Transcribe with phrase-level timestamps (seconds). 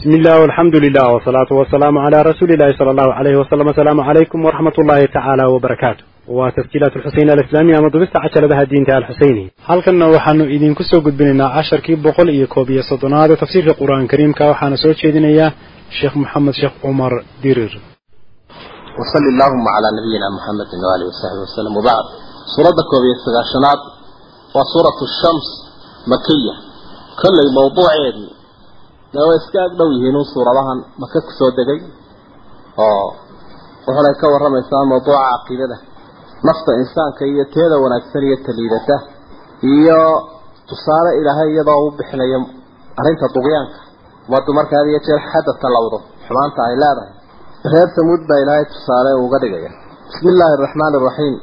[0.00, 4.44] بسم الله والحمد لله والصلاة والسلام على رسول الله صلى الله عليه وسلم السلام عليكم
[4.44, 10.44] ورحمة الله تعالى وبركاته وتسجيلات الحسين الإسلامية مضبست عشر بها الدين تعالى الحسيني halkanna waxaanu
[10.56, 14.92] idinku soo gudbinaynaa casharkii boqol iyo koob iyo soddonaad ee tafsiirka qur-aan kariimka waxaana soo
[15.00, 15.50] jeedinayaa
[15.98, 17.12] sheekh maxamed sheekh cumar
[17.44, 17.72] dirir
[19.00, 22.04] وصل اللهم على نبينا محمد وآله وصحبه وسلم وبعد
[22.56, 23.80] سورة كوبية سغاشنات
[24.56, 25.46] وسورة الشمس
[26.12, 26.54] مكية
[27.22, 27.90] كل موضوع
[29.13, 31.79] dee way iska ag dhow yihiinun suuradahan maka ku soo degay?
[32.85, 33.07] Oo.
[33.85, 35.77] Wuxunay ka warramaysaa mawduuca caqiidada.
[36.47, 38.97] Nafta insaanka iyo teeda wanaagsan iyo taliidada
[39.73, 39.99] iyo
[40.69, 42.39] tusaale ilaahay iyadoo u bixinaya
[42.99, 43.79] arrinta duqyaanka.
[44.27, 47.11] Umaddu marka iyo jeer xadda tallawdo xumaanta ay leedahay.
[47.73, 49.71] Reer samuud baa ilaahay tusaale uga dhigaya.
[50.09, 51.35] Bismi illaahi araxmaani araxiim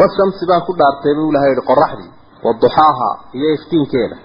[0.00, 2.10] washamsi baan ku dhaartay buu ilahay yihi qoraxdii
[2.44, 4.16] wa duxaaha iyo iftiinkeeda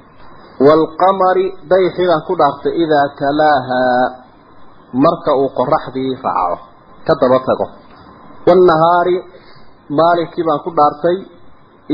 [0.60, 4.06] waalqamari dayxii baan ku dhaartay idaa talaahaa
[5.04, 6.58] marka uu qoraxdii raaco
[7.08, 7.66] ka daba tago
[8.48, 9.16] waannahaari
[10.00, 11.18] maalinkii baan ku dhaartay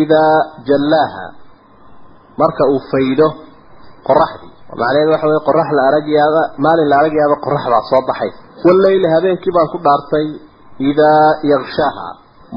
[0.03, 0.35] idaa
[0.67, 1.25] jallaaha
[2.41, 3.27] marka uu faydo
[4.07, 8.31] qoraxdii macnaheedu waxa weye qorax la aragyaaba maalin la aragyaaba qorax baa soo baxay
[8.65, 10.27] wallayli habeenkii baan ku dhaartay
[10.89, 12.07] idaa yakshaha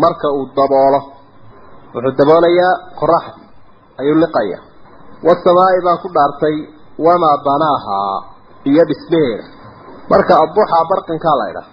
[0.02, 1.00] marka uu daboolo
[1.94, 3.46] wuxuu daboolayaa qoraxdii
[4.00, 4.58] ayuu liqaya
[5.28, 6.56] wasamaa'i baan ku dhaartay
[7.06, 8.16] wamaa banaahaa
[8.70, 9.44] iyo dhismaheeda
[10.12, 11.70] marka adduxaa barqinkaa la ydhaha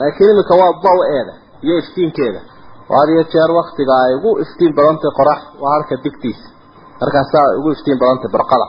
[0.00, 2.40] laakiin iminka waa daw-eeda iyo iftiinkeeda
[2.90, 6.46] oo had iyo jeer waktiga ay ugu iftiin badantay qorax waa halka digtiisa
[7.00, 8.66] markaasaa ugu iftiin badantay barqada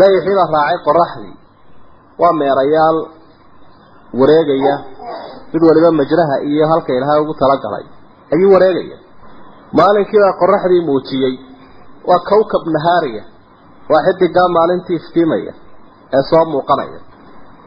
[0.00, 1.34] dayixii baa raacay qoraxdii
[2.22, 2.98] waa meerayaal
[4.20, 4.74] wareegaya
[5.52, 7.84] mid waliba majraha iyo halka ilaahay ugu talagalay
[8.34, 8.98] ayuu wareegaya
[9.78, 11.34] maalinkii baa qoraxdii muujiyey
[12.08, 13.22] waa kawkab nahaariya.
[13.90, 15.52] Waa xidigaa maalintii iftiimaya
[16.16, 17.00] ee soo muuqanaya.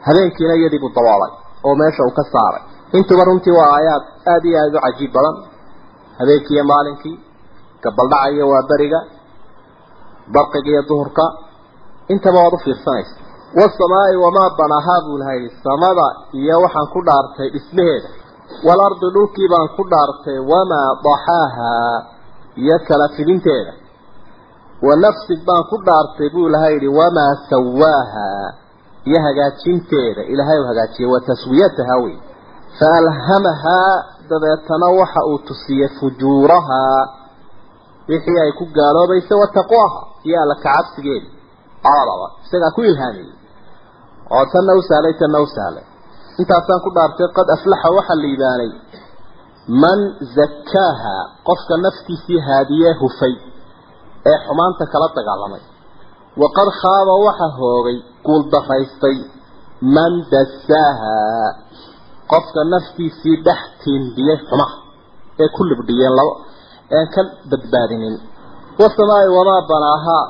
[0.05, 1.31] Habeenkiina iyadii buu daboolay
[1.65, 2.63] oo meesha uu ka saaray.
[2.97, 5.35] Intuba runtii waa aayaad aada iyo aada u cajiib badan.
[6.19, 7.15] Habeenkii iyo maalinkii
[7.83, 8.99] gabaldhacayo waa beriga
[10.33, 11.25] barqiga iyo duhurka
[12.13, 13.13] intaba waad u fiirsanaysa.
[13.59, 16.07] Wasamaa'i wamaa banaahaa buu lahay samada
[16.39, 18.09] iyo waxaan ku dhaartay dhismaheeda.
[18.67, 21.97] Waalardi dhulkii baan ku dhaartay wamaa daxaahaa
[22.63, 23.71] iyo kala fidinteeda
[24.87, 28.47] wa nafsin baan ku dhaartay buu ilahay yidhi wamaa sawaahaa
[29.09, 32.15] iyo hagaajinteeda ilaahay u hagaajiyay wa taswiyatahaa wey
[32.79, 33.93] fa alhamahaa
[34.29, 37.01] dabeetana waxa uu tusiyey fujuurahaa
[38.09, 40.01] wixii ay ku gaaloobaysa wa taqwaaha.
[40.27, 41.27] Iyo alla kacabsigeeda
[41.83, 43.33] labadaba isagaa ku ilhaamiyey.
[44.35, 45.85] Oo tanna u sahlay tanna u sahlay.
[46.41, 48.71] Intaasaan ku dhaartay qad aflaxa waxaa liibaanay
[49.83, 49.99] man
[50.37, 51.15] zakkaaha
[51.47, 53.35] qofka naftiisii haadiyee hufay
[54.29, 55.61] ee xumaanta kala dagaalamay.
[56.41, 59.17] Waqad khaaba waxa hoogay guuldaraystay
[59.95, 61.15] man dasaaha
[62.31, 64.75] qofka naftiisii dhex tiindiyey xumaha
[65.41, 66.33] ee ku libdhiyeen laba
[66.97, 68.15] een ka badbaadinin.
[68.81, 70.25] Wasamaa'i wamaa banaahaa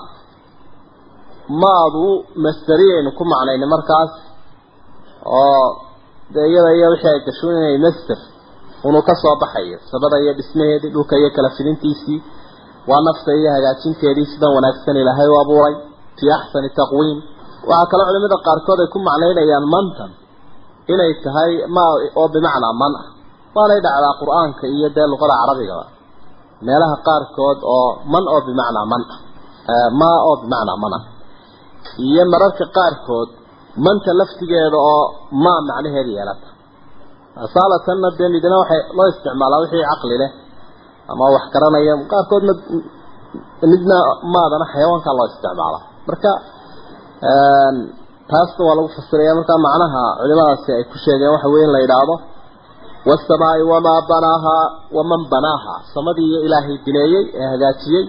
[1.62, 2.06] maadu
[2.46, 4.12] masteriyaynu ku macnaynay markaas
[5.40, 5.66] oo
[6.34, 8.20] dee iyada iyo wixii ay gasho inay master
[8.88, 12.20] unuu ka soo baxayo sabada iyo dhismaheedii dhulka iyo kala fidintiisii
[12.90, 15.74] waa nafta iyo hagaajinteedii sidan wanaagsan ilaahay u abuuray.
[16.20, 17.18] Fii axsani taqwiim
[17.70, 20.12] waxaa kaloo culimada qaarkood ay ku macnaynayaan mantan.
[20.94, 21.84] Inay tahay ma
[22.20, 22.94] oo bimacnaa man.
[23.02, 23.08] Ah
[23.56, 25.86] waanay dhacdaa qur'aanka iyo dee luqada carabigaba
[26.68, 29.02] meelaha qaarkood oo man oo bimacnaa man.
[29.74, 31.04] Ah ma oo bimacnaa man ah
[32.08, 33.30] iyo mararka qaarkood
[33.86, 35.04] manta laftigeeda oo
[35.44, 36.48] maa macnaheeda yeelata.
[37.46, 40.30] Asalatanna dee midna waxay loo isticmaalaa wixii caqli leh
[41.12, 42.54] ama wax garanaya qaarkoodna
[43.72, 43.98] midna
[44.34, 46.32] maadana xayawaankaa loo isticmaalaa marka
[48.32, 52.16] taasna waa lagu fasiraya marka macnaha culimadaasi ay ku sheegeen waxa weeye in la yidhaahdo
[53.10, 54.66] wasamaa'i wamaa banaahaa
[54.98, 58.06] waman banaahaa samadii iyo ilaahay bineeyey ee hagaajiyey.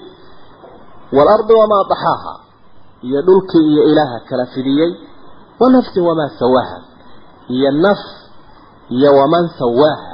[1.16, 2.34] Waalardi wamaa daxaaha
[3.09, 4.91] iyo dhulkii iyo ilaaha kala fidiyey.
[5.61, 6.79] Wa nafsin wamaa sawaaha.
[7.56, 7.99] Iyo naf
[8.97, 10.13] iyo waman sawaaha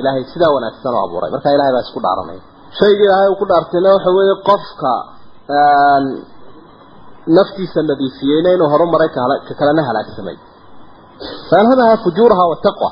[0.00, 1.30] ilaahay sidaa wanaagsan oo abuuray.
[1.34, 2.40] Marka ilaahay baa isku dhaaranaya
[2.78, 4.92] shayga ilaahay uu ku dhaartayna waxa weeye qofka
[7.36, 9.08] naftiisa nadiifiyeyna inuu horumaray
[9.48, 10.36] ka kalena halaagsamay
[11.50, 12.90] faanhadaha fujuuraha wataqwa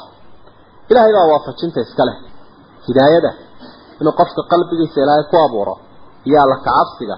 [0.91, 2.17] ilaahay baa waafajinta iska leh.
[2.87, 3.31] Hidaayada.
[4.01, 5.75] Inuu qofka qalbigiisa ilaahay ku abuuro
[6.29, 7.17] iyo alla kacabsiga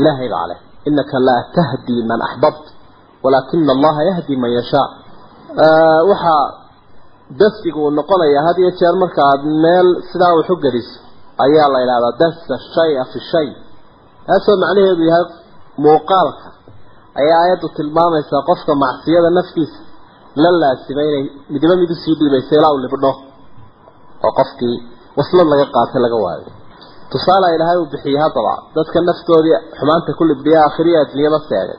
[0.00, 0.58] ilaahay baa leh.
[0.88, 2.70] Innaka laa tahdii man axbabta
[3.24, 4.86] walaakina allaha yahdi man yashaa
[6.10, 6.44] waxaa
[7.40, 10.96] dasigu uu noqonayaa had iyo jeer marka aad meel sidaa wax u geliso
[11.44, 13.48] ayaa la idhahdaa dasa shay-a fi shay.
[14.26, 15.24] Taasoo macnaheedu yahay
[15.84, 16.48] muuqaalka.
[17.20, 19.80] Ayaa aayaddu tilmaamaysaa qofka macsiyada naftiisa.
[20.42, 23.12] La laasima inay midiba mid u sii dhiibayso ilaa uu libdho.
[24.26, 24.76] Oo qofkii
[25.18, 26.48] waslad laga qaatay laga waayo.
[27.12, 28.54] Tusaala ilaahay uu bixiyey haddaba.
[28.76, 31.78] Dadka naftoodii xumaanta ku libdhiya aakhiriya adduunyada seegay.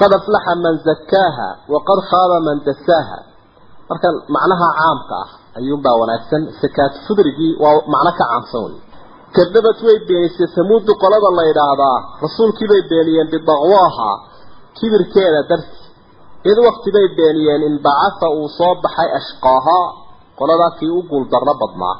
[0.00, 3.18] Qad aflaxa man zakaaha waqad khaaba man dasaaha
[3.92, 5.28] marka macnaha caamka ah
[5.60, 8.76] ayuunbaa wanaagsan sakaat fudrigii waa macno ka caamsan wey
[9.36, 14.08] kadabad way beenisay samuudu qolada la yidhaahdaa rasuulkii bay beeniyeen bidaqwaaha
[14.78, 15.78] kibirkeeda darti
[16.50, 19.86] id wakti bay beeniyeen in bacatha uu soo baxay ashqaahaa
[20.38, 21.96] qoladaa kii u guuldarro badnaa.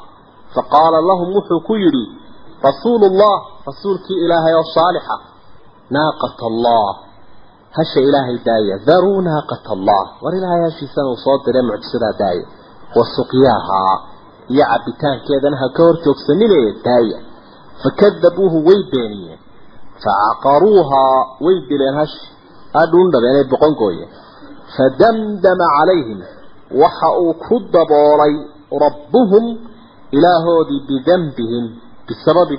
[0.53, 2.05] Fa qaala lahum wuxuu ku yidhi
[2.67, 3.35] rasuulu ullah
[3.69, 5.15] rasuulkii ilaahay oo saalixa
[5.95, 6.87] naaqata allah
[7.77, 10.03] hasha ilaahay daaya daruu naaqata allah.
[10.21, 12.45] War ilaahay hashiisana uu soo diray mucjisadaa daaya
[12.95, 13.95] wa suqyaahaa
[14.53, 17.17] iyo cabitaankeedana ha ka hor joogsanine daaya
[17.83, 19.39] fakadabuuhu way beeniyeen.
[20.03, 22.23] Facaqaruuhaa way dileen hashi
[22.73, 24.09] hadhuundhabeenay boqon gooyeen.
[24.75, 26.19] Fadamdama calayhim.
[26.81, 28.33] Waxa uu ku daboolay
[28.85, 29.45] rabbuhum
[30.11, 31.65] ilaahoodii bidanbihim
[32.07, 32.57] bisababi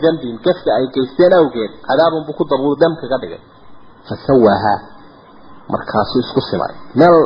[5.73, 7.17] markaasuu isku simay meel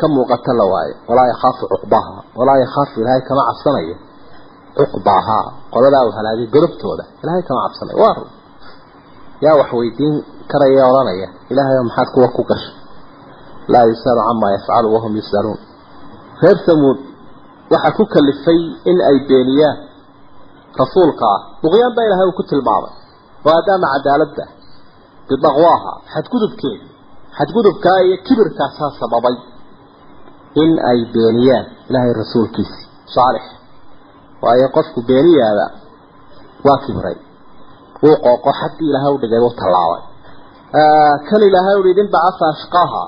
[0.00, 0.94] ka muuqata la waayo.
[1.08, 3.96] Walaa yakhaafu cuqbaha walaa yakhaafu ilaahay kama cabsanayo.
[4.78, 5.44] Cuqbahaa
[5.74, 8.28] qoladaa uu halaagay godobtooda ilaahay kama cabsanayo waa run.
[9.44, 10.14] Yaa wax weydiin
[10.50, 11.28] karaya odhanaya.
[11.52, 12.74] Ilaahay maxaad kuwa ku gashay
[13.72, 15.58] laa yusalu camaa yafcalu wahum yusaluun
[16.42, 16.98] reer samuud
[17.72, 18.60] waxa ku kalifay
[18.90, 19.76] in ay beeniyaan
[20.80, 21.40] rasuulka ah.
[21.62, 22.92] Duqyaan baa ilaahay uu ku tilmaamay.
[23.46, 24.44] Waadaama cadaaladda.
[25.28, 25.92] Bidaqwaaha.
[26.14, 26.84] Xadgudubkeeda
[27.38, 29.36] xadgudubkaa iyo kibirkaasaa sababay
[30.62, 32.80] in ay beeniyaan ilaahay rasuulkiisi
[33.14, 33.44] saalix.
[34.42, 35.66] Waayo qofku beeniyaada
[36.66, 37.16] waa kibray.
[38.02, 40.02] Wuu qooqo xaddii ilaahay u dhigay u tallaabay.
[41.28, 43.02] Kan ilaahay uhi idin bacasa ashqaaha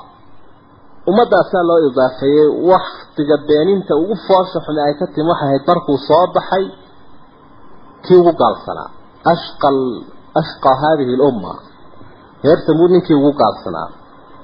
[1.10, 6.24] ummadaasaa loo idaafeeyey waktiga beeninta ugu foosha xumi ay ka timi waxay ahayd markuu soo
[6.36, 6.64] baxay
[8.04, 8.88] kii ugu gaalsanaa.
[9.32, 9.78] Ashqal
[10.40, 11.52] ashqa haadihi lumma.
[12.44, 13.88] Reer samuud ninkii ugu gaalsanaa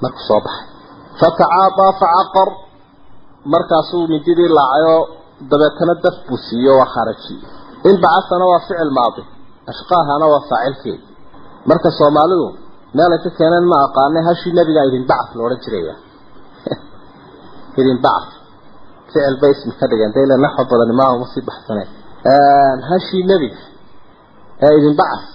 [0.01, 0.67] markuu soo baxay.
[1.19, 2.49] Fatacaadaa facaqar
[3.53, 5.01] markaasuu mindidii laacayoo
[5.49, 7.35] dabeetana daf buu siiyo waa kharaji
[7.89, 9.23] in bacasana waa ficil maadi
[9.71, 11.01] ashqaahana waa faacilkeed
[11.69, 12.47] marka soomaalidu
[12.97, 15.95] meelay ka keeneen ma aqaanay hashii nebigaa idin bacas la odhan jiraya
[17.81, 18.33] idin bacas
[19.05, 21.89] ficil bay ismi ka dhigeen dayla naxwa badani maaha uma baxsaneen
[22.89, 23.61] hashii nebiga
[24.65, 25.25] ee idin bacas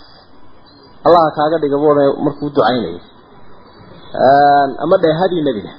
[1.07, 3.12] allaha kaaga dhiga buuna markuu ducaynayo
[4.85, 5.73] ama dheehadii nebiga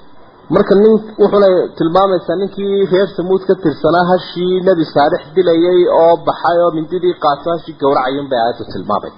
[0.56, 1.48] marka nin wuxuuna
[1.78, 7.48] tilmaamaysaa ninkii reer samuud ka tirsanaa hashii nebi saalix dilayay oo baxay oo mindidii qaato
[7.56, 9.14] hashii gowracayun bay aayaddu tilmaamay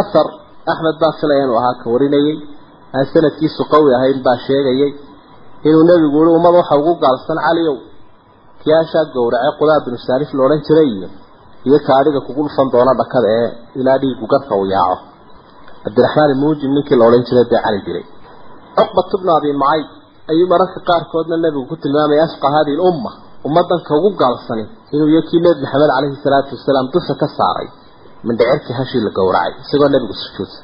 [0.00, 0.26] asar
[0.72, 2.36] axmed baa filaya inuu ahaa ka warinayey
[2.96, 4.90] aan sanadkiisu qawi ahayn baa sheegayay
[5.68, 7.76] inuu nebigu yihi ummad waxa ugu gaalsan caliow
[8.62, 11.08] kii hashaa gowracay qudaa binu saalif la odhan jiray iyo
[11.68, 13.48] iyo kaadhiga kugu dhufan doona dhakada ee
[13.80, 14.96] ilaa dhiigu garka uu yaaco.
[15.84, 18.04] Cabdiraxmaan imuujim ninkii la odhan jiray bee cali dilay
[18.78, 19.86] cuqbat bnu abi mucayd
[20.32, 23.10] ayuu mararka qaarkoodna nebigu ku tilmaamaya ashqa hadihi lumma
[23.46, 24.64] ummadanka ugu gaalsani
[24.94, 27.68] inuu iyo kii nebi maxamed caleyhi salaatu wasalaam dusha ka saaray
[28.28, 30.62] mindhicirkii hashii la gowracay isagoo nebigu sujuudsan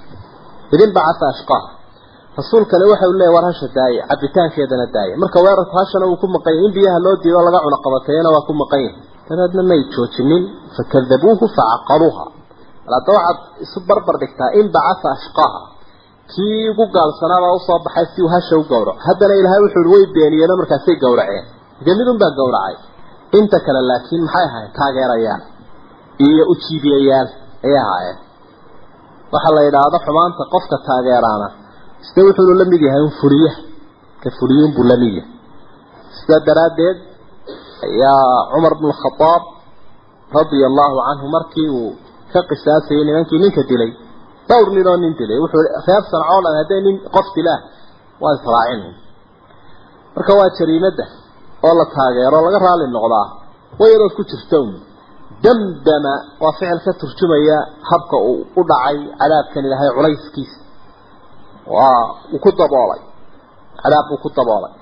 [0.74, 1.68] idin bacasa ashqaaha
[2.38, 6.52] rasuulkani waxa uu leeyahay war hasha daaya cabitaankeedana daaya marka weerarku hashana uu ku maqan
[6.56, 8.96] yahay in biyaha loo diido laga cuno qabateeyana waa ku maqan yahay.
[9.28, 10.42] Dabeedna may joojinin
[10.76, 12.24] fakadabuuhu facaqaruuha
[12.96, 15.60] hadda waxaad isu barbar dhigtaa in bacasa ashqaaha
[16.32, 20.04] kii ugu gaalsanaabaa u soo baxay si uu hasha u gowraco haddana ilaahay wuxuu way
[20.14, 21.44] beeniyeeno markaasay gowraceen.
[21.84, 22.74] Dee midun baa gowracay.
[23.38, 24.72] Inta kale laakiin maxay ahaayeen?
[24.78, 25.42] Taageerayaan.
[26.26, 27.28] Iyo ujiibiyayaal
[27.66, 28.18] ayay ahaayeen.
[29.32, 31.48] Waxaa la yidhaahdo xumaanta qofka taageeraana
[32.06, 33.58] sida wuxuunu la mid yahay un fuliyaha
[34.22, 35.30] ka fuliyuun buu la mid yahay.
[36.18, 36.98] Sidaa daraaddeed
[37.86, 39.42] ayaa cumar bnu khadaab
[40.38, 41.90] radia allahu canhu markii uu
[42.32, 43.90] ka qisaasayay nimankii ninka dilay
[44.52, 45.38] dhowr nin oo nin dilay.
[45.44, 47.62] Wuxuu reer sanco dhan hadday nin qof dilaan
[48.22, 48.82] waa israacin
[50.14, 51.04] marka waa jariimadda
[51.66, 53.26] oo la taageero laga raali noqdaa
[53.80, 54.70] way yadood ku jirta un
[55.44, 57.58] damdama waa ficil ka turjumaya
[57.90, 60.58] habka uu u dhacay cadaabkan ilaahay culayskiisa
[61.74, 62.00] waa
[62.34, 63.00] uu ku daboolay.
[63.82, 64.72] Cadaab uu ku daboolay.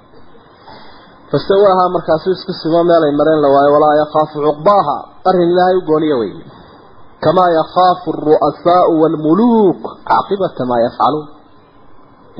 [1.31, 4.97] Fasawaha markaasuu isku simo meelay mareen la waayo walaa yakhaafu cuqbaaha.
[5.29, 6.33] Arrin ilaahay u gooniya wey
[7.27, 11.27] alru'asaau waalmuluuk caaqibata maa yafcaluun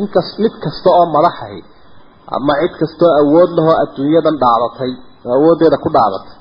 [0.03, 1.61] inkas mid kasta oo madaxahi
[2.37, 4.93] ama cid kastaoo awood lahoo adduunyadan dhaadatay
[5.27, 6.37] oo awooddeeda ku dhaadatay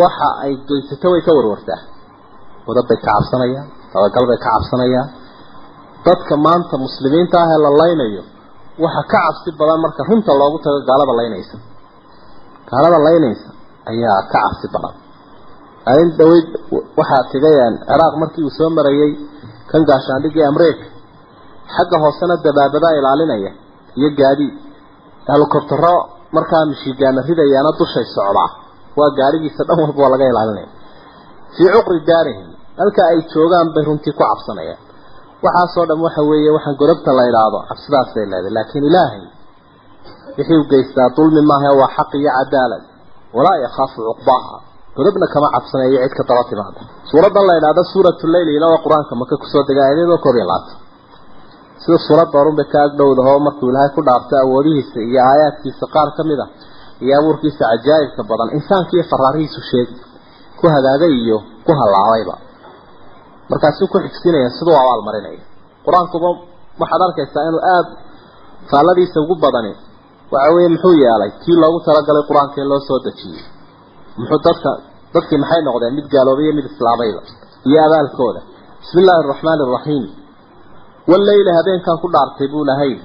[0.00, 1.80] waxa ay geysato way ka warwartaa
[2.68, 5.08] wadab bay ka cabsanayaan dabagal bay ka cabsanayaan
[6.06, 8.22] dadka maanta muslimiinta ah ee la laynayo
[8.84, 11.56] waxa ka cabsi badan marka runta loogu tago gaalada laynaysa
[12.70, 13.48] gaalada laynaysa
[13.90, 14.94] ayaa ka cabsi badan
[15.90, 16.48] arrin dhaweyd
[16.98, 19.12] waxaa tegayaan ciraaq markii uu soo marayay
[19.70, 20.86] kan gaashaandhigii amreeka
[21.74, 23.50] xagga hoosena dabaabadaa ilaalinaya
[23.98, 24.54] iyo gaadiid
[25.30, 25.94] helikobtaro
[26.36, 28.50] markaa mishigaana ridayaana dushay socdaa.
[28.98, 30.68] Waa gaarigiisa dhan walba waa laga ilaalinaya.
[31.54, 32.48] Fii cuqri daarihim
[32.80, 34.80] halka ay joogaan bay runtii ku cabsanayaan.
[35.44, 39.22] Waxaasoo dhan waxa weeye waxaan godobta la idhaahdo cabsidaasay leedahay laakiin ilaahay
[40.36, 42.82] wixii u geystaa dulmi maaha waa xaq iyo cadaalad.
[43.36, 44.56] Walaa yakhaafu cuqbaaha
[44.96, 49.12] godobna kama cabsanayo cid ka daba timaada suuradan la idhaahdo suuratu leyl ila waa qur'aanka
[49.22, 50.76] maka ku soo degay aayadoo koob iyo labaatan
[51.82, 56.40] sida suuradda horunbay ka agdhowdaho markuu ilaahay ku dhaartay awoodihiisa iyo aayaadkiisa qaar ka mid
[56.44, 56.46] a
[57.04, 59.94] iyo abuurkiisa cajaa'ibka badan insaanka iyo faraarihiisu sheegi
[60.58, 62.34] ku hagaagay iyo ku hallaabayba.
[63.50, 65.42] Markaasuu ku xigsinaya siduu abaal marinaya.
[65.86, 66.28] Qur'aankuba
[66.80, 67.90] waxaad arkaysaa inuu aada
[68.70, 69.72] faalladiisa ugu badani
[70.32, 73.42] waxa weeye muxuu yeelay kii loogu talagalay qur'aanka in loo soo dejiyey
[74.18, 74.70] muxuu dadka
[75.14, 75.92] dadkii maxay noqdeen?
[75.98, 77.20] Mid gaaloobay iyo mid islaamayba
[77.68, 78.40] iyo abaalkooda.
[78.80, 80.04] Bismi illaahi araxmaani araxiim
[81.10, 83.00] wallayli habeenkan ku dhaartay buu lahayd.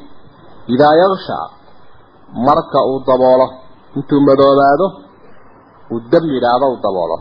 [0.74, 1.46] Idaa yakshaa
[2.48, 3.48] marka uu daboolo.
[3.98, 4.88] Intuu madoobaado
[5.94, 7.18] uu dam yidhaahdo uu daboolo.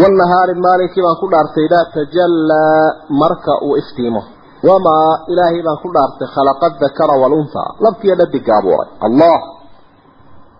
[0.00, 2.84] Waalnahaari maalinkii baan ku dhaartay idaa tajallaa
[3.22, 4.22] marka uu iftiimo.
[4.68, 9.38] Wamaa ilaahay baan ku dhaartay khalaqa adakara waalunhaa labkiiyo dhadigga abuuray allah!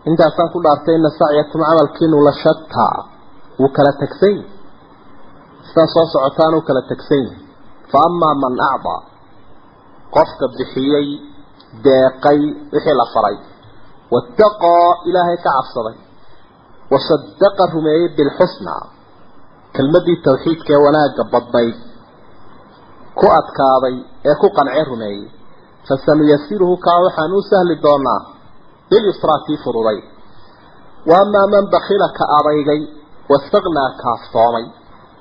[0.08, 2.96] intaasaan ku dhaartay ina sacyakum camalkiinu la shataa
[3.60, 4.46] wuu kala tagsan yahy
[5.68, 7.42] sidaad soo socotaan uu kala tagsan yahay
[7.90, 9.00] fa amaa man acdaa
[10.14, 11.08] qofka bixiyey
[11.84, 12.40] deeqay
[12.72, 13.36] wixii la faray.
[14.12, 15.96] Waataqaa ilaahay ka cabsaday.
[16.92, 18.82] Wa sadaqa rumeeyey bilxusnaa
[19.74, 21.76] kelmaddii tawxiidka ee wanaagga badnayd
[23.18, 23.96] ku adkaaday
[24.28, 25.22] ee ku qancee rumeeyey.
[25.88, 28.20] Fasanuyasiruhu kaa waxaan u sahli doonaa
[28.90, 29.98] bilyusraa kii furuday
[31.10, 32.80] wa amaa man bakila ka adaygay
[33.32, 34.64] wastaknaa kaaftoomay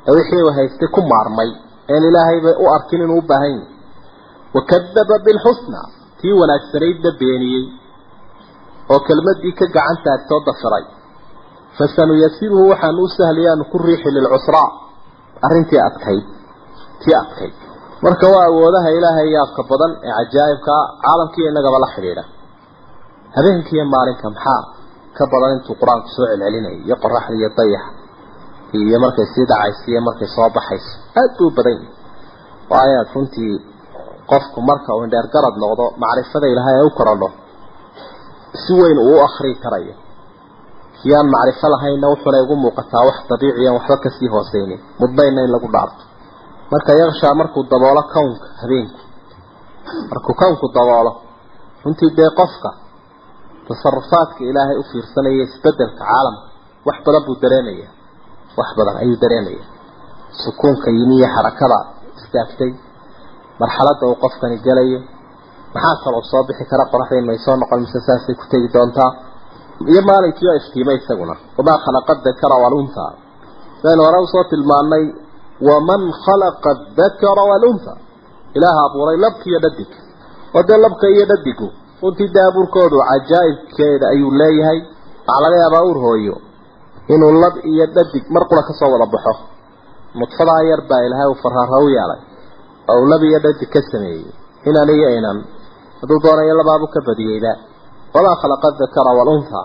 [0.07, 1.49] ee wixii uu haystay ku maarmay
[1.93, 3.67] een ilaahayba u arkin inuu u baahan yahay.
[4.55, 5.81] Wakadaba bilxusna
[6.21, 7.63] tii wanaagsanaydna beeniyey
[8.93, 10.85] oo kelmadii ka gacan taagtoo dafiray.
[11.77, 14.69] Fasanuyasiruhu waxaan u sahlayaanu ku riixi lilcusraa
[15.47, 16.25] arrintii adkayd
[17.01, 17.53] tii adkayd.
[18.05, 20.73] Marka waa awoodaha ilaahay yaabka badan ee cajaa'ibka
[21.05, 22.23] caalamkiiyo innagaba la xidhiidha
[23.36, 24.62] habeenkiiyo maalinka maxaa
[25.17, 27.91] ka badan intuu qur'aanku soo celcelinayay iyo qoraxda iyo dayaxa
[28.79, 31.91] iyo markay sii dhacayso iyo markay soo baxayso aada buu badan yahay
[32.71, 33.53] waa ayaad runtii
[34.31, 37.29] qofku marka uu indheer garad noqdo macrifada ilaahay ay u korodho
[38.62, 39.93] si weyn uu u akrii karayo.
[41.09, 45.67] Yaan macrifo lahayna wuxuuna igu muuqataa wax dabiiciyan waxba ka sii hooseynin mudnayna in lagu
[45.75, 46.03] dhaarto.
[46.71, 49.00] Marka yakshaa markuu daboolo kownka habeenku
[50.12, 51.12] markuu kownku daboolo
[51.83, 52.69] runtii dee qofka
[53.69, 56.45] tasarufaadka ilaahay u fiirsanaya isbeddelka caalamka.
[56.88, 57.88] Wax badan buu dareemaya.
[58.57, 59.63] Wax badan ayuu dareemaya.
[60.43, 61.79] Sukuunka yimi iyo xarakada
[62.19, 62.71] istaagtay
[63.61, 64.99] marxaladda uu qofkani gelayo.
[65.73, 69.11] Maxaa kaloo soo bixi kara qoraxdayn may soo noqon mise saasay ku tegi doontaa?
[69.91, 71.35] Iyo maalinkii oo iftiimay isaguna.
[71.57, 73.05] Wamaa khalaqa dakara walunha
[73.83, 75.05] saynu hore u soo tilmaanay
[75.67, 77.93] waman khalaqa dakara walunha
[78.57, 79.91] ilaaha abuuray labka iyo dhadig.
[80.55, 81.67] Oo dee labka iyo dhadigu
[82.01, 84.79] runtii dee abuurkoodu cajaa'ibkeeda ayuu leeyahay
[85.27, 86.36] waxaa laga yaabaa uur hooyo
[87.13, 89.34] inuu lab iyo dhadig mar qura ka soo wada baxo.
[90.20, 92.22] Nudfadaa yar baa ilaahay uu farhaara u yeelay
[92.91, 94.25] oo uu lab iyo dhadig ka sameeyey.
[94.70, 95.38] Inan iyo inan
[96.01, 97.51] hadduu doonayo labaabu ka badiyeyba
[98.15, 99.62] wamaa khalaqa dakara walunha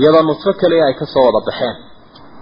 [0.00, 1.76] iyadoo nudfo keliya ay ka soo wada baxeen.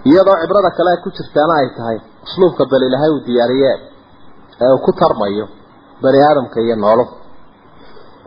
[0.09, 3.75] Iyadoo cibrada kale ay ku jirtaana ay tahay usluubka bal ilaahay uu diyaariyee
[4.63, 5.45] ee uu ku tarmayo
[6.03, 7.03] bani aadamka iyo noolo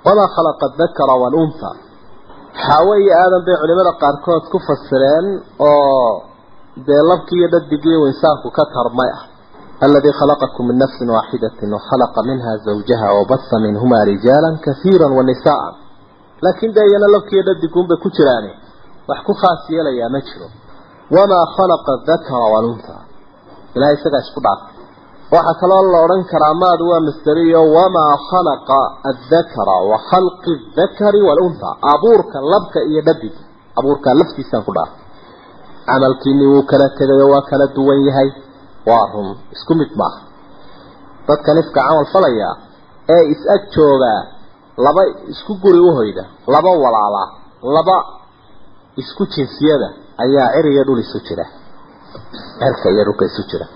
[0.06, 1.70] wamaa khalaqa dakara walunha
[2.66, 5.26] xaawe iyo aadan bay culimada qaarkood ku fasireen
[5.70, 6.24] oo
[6.88, 9.24] dee labkii iyo dhadigii uu insaanku ka tarmay ah
[9.88, 15.62] الذي خلقكم من نفس واحدة وخلق منها زوجها وبث منهما رجالا كثيرا ونساء
[16.46, 18.54] لكن داينا لو كيدا ديكم بكتراني
[19.10, 20.48] وحكو خاصية ليا مجرو
[21.16, 22.98] وما خلق الذكر والأنثى
[23.78, 23.96] إلهي
[25.35, 28.79] waxaa kaloo la odhan karaa maad waa masderiyo wamaa khalaqa
[29.11, 33.41] addakara wa khalqi adakari walunha abuurka labka iyo dhabiga
[33.79, 35.01] abuurka laftiisaan ku dhaafay
[35.89, 38.31] camalkiini wuu kala tegayo waa kala duwan yahay.
[38.91, 40.21] Waa run isku mid maaha
[41.29, 42.49] dadka nifka camal falaya
[43.15, 44.21] ee is-ag joogaa
[44.87, 46.25] laba isku guri uhoyda
[46.55, 47.23] laba walaala
[47.77, 47.97] laba
[49.03, 49.89] isku jinsiyada
[50.25, 51.45] ayaa ciriga dhul isu jira.
[52.61, 53.67] Cirka iyo dhulka isu jira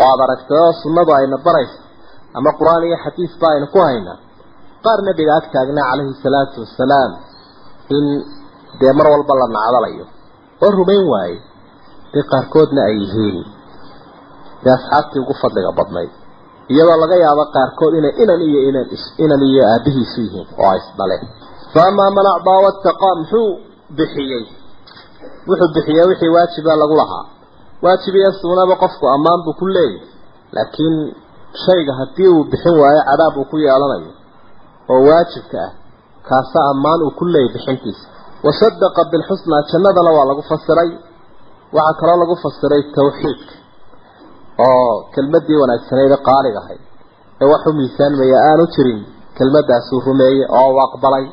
[0.00, 1.78] oo aada aragtay oo sunnadu ayna baraysa
[2.38, 4.18] ama qur'aan iyo xadiis ba aynu ku haynaa
[4.84, 7.10] qaar nabiga ag taagnaa calayhi salaatu wasalaam
[7.96, 8.04] in
[8.80, 10.04] dee mar walba la nacdalayo.
[10.64, 11.36] Oo rumayn waaye
[12.12, 13.38] dee qaarkoodna ay yihiin.
[14.62, 16.10] Dee asxaabtii ugu fadliga badnayd.
[16.72, 18.86] Iyadoo laga yaabo qaarkood inay inan iyo inan
[19.24, 21.24] inan iyo aabihiisu yihiin oo ay isdhaleen
[21.74, 23.48] faamaa man acdaa wattaqaa muxuu
[23.98, 24.44] bixiyey.
[25.48, 27.24] Wuxuu bixiyey wixii waajiba lagu lahaa
[27.84, 29.98] waajib iyo suunaba qofku ammaan buu ku leeyahy
[30.56, 30.96] laakiin
[31.64, 34.10] shayga haddii uu bixin waayo cadaab uu ku yeelanayo
[34.92, 35.72] oo waajibka ah
[36.28, 38.04] kaasa ammaan uu ku leeyahy bixintiisa.
[38.46, 40.90] Wasadaqa bilxusnaa jannadana waa lagu fasiray.
[41.76, 43.54] Waxaa kaloo lagu fasiray tawxiidka
[44.66, 46.82] oo kelmadii wanaagsaneyd ee qaaliga ahayd.
[47.42, 49.00] Ee waxu miisaanmaya aanu jirin
[49.38, 51.24] kelmadaasuu rumeeyey oo u aqbalay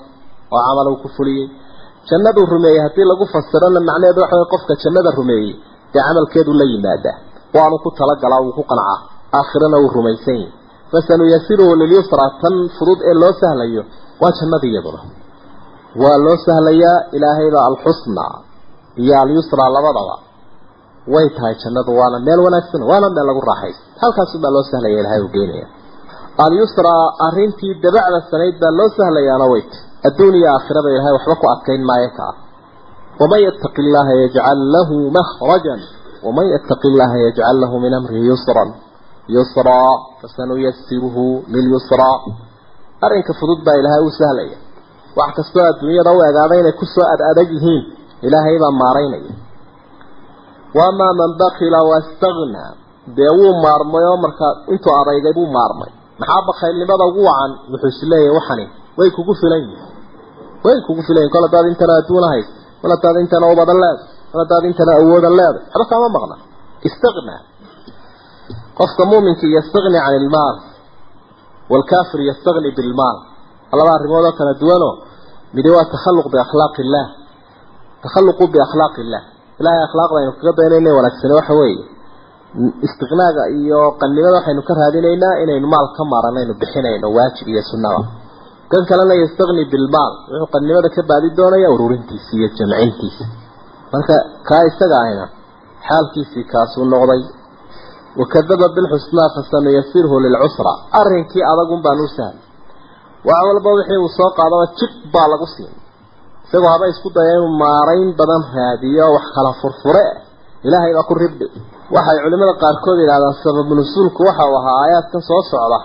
[0.55, 1.45] oo camal uu ku fuliyey.
[2.09, 5.51] Jannaduu rumeeyey haddii lagu fasirana macnaheedu waxa way qofka jannada rumeeyey
[5.95, 7.17] dee camalkeedu la yimaadaa.
[7.55, 8.97] Waanu ku talagalaa wuu ku qancaa
[9.39, 10.53] aakhirana wuu rumaysan yahi
[10.91, 13.81] fasanuyasiruhu lilyusra tan fudud ee loo sahlayo
[14.21, 14.99] waa jannada iyaduna.
[16.03, 18.25] Waa loo sahlayaa ilaahayba alxusna
[19.01, 20.15] iyo alyusra labadaba.
[21.13, 25.31] Way tahay jannadu waana meel wanaagsan waana meel lagu raaxaysa halkaasubaa loo sahlaya ilahay uu
[25.35, 25.67] geenaya
[26.45, 26.93] alyusra
[27.27, 31.83] arrintii dabacda sanayd baa loo sahlayaana way tahy adduun iyo aakhiraba ilahay waxba ku adkayn
[31.89, 32.27] maayo ka
[33.19, 35.79] waman yattaqi llaha yajcal lahu mahrajan
[36.25, 38.69] waman yattaqi llaha yajcal lahu min amrihi yusran
[39.35, 42.17] yusraa fasanuyasiruhu lilyusraa
[43.05, 44.57] arrinka fudud baa ilaahay u sahlaya
[45.17, 47.83] wax kastoo adduunyada u egaaday inay ku soo ad adag yihiin
[48.27, 49.33] ilaahay baa maaraynaya
[50.79, 52.71] wamaa man bakila wastagnaa
[53.17, 58.01] dee wuu maarmay oo markaa intuu adaygay buu maarmay maxaa bakaylnimada ugu wacan wuxuu is
[58.11, 58.43] leeyahay
[62.85, 64.05] hadaad intana intana ubadan leeday
[64.41, 66.35] hadaad intana awoodan leeday waxba kaama maqna
[66.87, 67.41] istagnaa
[68.79, 70.55] qofka muuminka yastagni can ilmaal
[71.71, 73.17] waalkaafir yastagni bilmaal
[73.79, 74.93] laba arrimood oo kala duwanoo
[75.55, 77.07] midi waa takhalluq biakhlaaqi illaah
[78.03, 79.23] takhalluqu biakhlaaqi illah
[79.59, 81.83] ilahay akhlaaqda aynu kaga daynayna wanaagsane waxa weeye
[82.87, 87.99] istiqnaaga iyo qannimada waxaynu ka raadinaynaa inaynu maal ka maaranaynu bixinayno waajib iyo sunnada
[88.71, 93.23] kan kalena yastagni bilmaal wuxuu qannimada ka baadi doonaya ururintiisa iyo jamcintiisa.
[93.93, 94.15] Marka
[94.47, 95.25] kaa isaga ahna
[95.87, 97.21] xaalkiisii kaasuu noqday.
[98.19, 100.71] Wakadaba bilxusnaa fasanuyasirhu lilcusra.
[100.99, 102.41] Arrinkii adagun baan u sahlay.
[103.27, 105.79] Wax walba wixii uu soo qaadaba jib baa lagu siinay
[106.45, 110.05] isagoo haba isku daya inuu maarayn badan raadiyo wax kala furfure.
[110.67, 111.47] Ilaahay baa ku ribdhi
[111.95, 115.79] waxay culimada qaarkood yidhahdaan sababu nusuulku waxa uu ahaa aayaadkan soo socda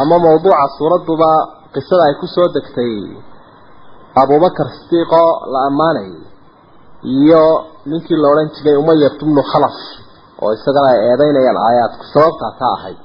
[0.00, 1.30] ama mawduuca suuraduba
[1.74, 2.94] qisada ay ku soo degtay
[4.22, 6.14] abubakar sidiiqoo la ammaanayay
[7.16, 7.42] iyo
[7.90, 9.76] ninkii la odhan jiray umayat bnu khalaf
[10.42, 12.98] oo isagana ay eedeynayaan aayaadku sababtaa ka ahayd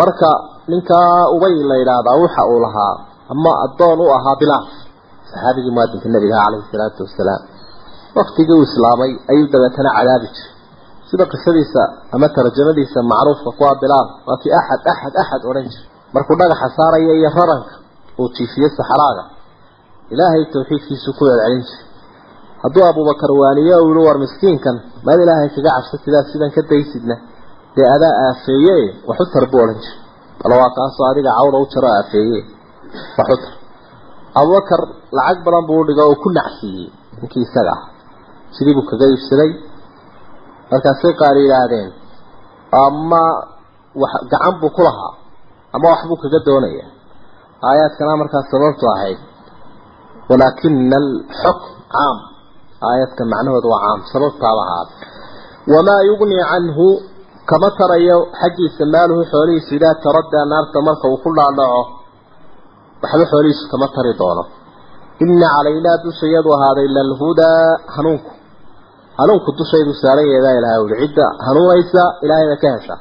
[0.00, 0.28] marka
[0.72, 2.94] ninkaa ubay la yidhaahdaa waxa uu lahaa
[3.32, 4.66] ama addoon u ahaa bilaal
[5.30, 7.42] saxaabigii muadinka nabiga calayhi salaatu wasalaam
[8.18, 10.52] waktigii uu islaamay ayuu dabeetana cadaabi jiray.
[11.10, 11.82] Sida qisadiisa
[12.14, 17.12] ama tarjamadiisa macruufka kuwa bilaal waa kii axad axad axad odhan jiray markuu dhagaxa saaraya
[17.20, 17.74] iyo raranka
[18.20, 19.24] uu jiifiyo saxraaga
[20.12, 21.84] ilaahay tawxiidkiisu ku celcelin jiray.
[22.62, 27.16] Hadduu abubakar waaniyo uu yihi war miskiinkan maad ilaahay kaga cabsa sidaa sidan ka daysidna
[27.76, 28.76] dee adaa aafeeye?
[29.08, 29.98] Waxu tar buu odhan jiray.
[30.42, 32.40] Bal waa kaasoo adiga cawda u jaro aafeeye.
[33.18, 33.52] Waxu tar.
[34.38, 34.80] Abubakar
[35.16, 36.88] lacag badan buu udhiga oo ku nacsiiyey
[37.20, 37.82] ninkii isaga ah.
[38.56, 39.50] Sidii buu kaga iibsaday.
[40.70, 41.88] Markaasay qaar yidhaahdeen
[42.84, 43.22] ama
[44.30, 45.12] gacan buu ku lahaa
[45.74, 46.84] ama waxbuu kaga doonaya.
[47.68, 49.18] Aayaadkana markaas sababtu ahayd.
[50.30, 52.16] Walaakina alxukm caam.
[52.88, 54.92] Aayadka macnahooda waa caam sababtaaba ahaada
[55.72, 56.86] wamaa yugnii canhu
[57.50, 61.82] kama tarayo xaggiisa maaluhu xoolihiisu idaa taraddaa naarta marka uu ku dhaadhaco
[63.02, 64.42] waxba xoolihiisu kama tari doono.
[65.22, 67.64] Ina calaynaa dushayadu ahaaday lalhudaa
[67.96, 68.30] hanuunku.
[69.20, 72.94] Hanuunku dushaydu saaran yeedaa ilahay uli cidda hanuunaysa ilaahayna ka hesha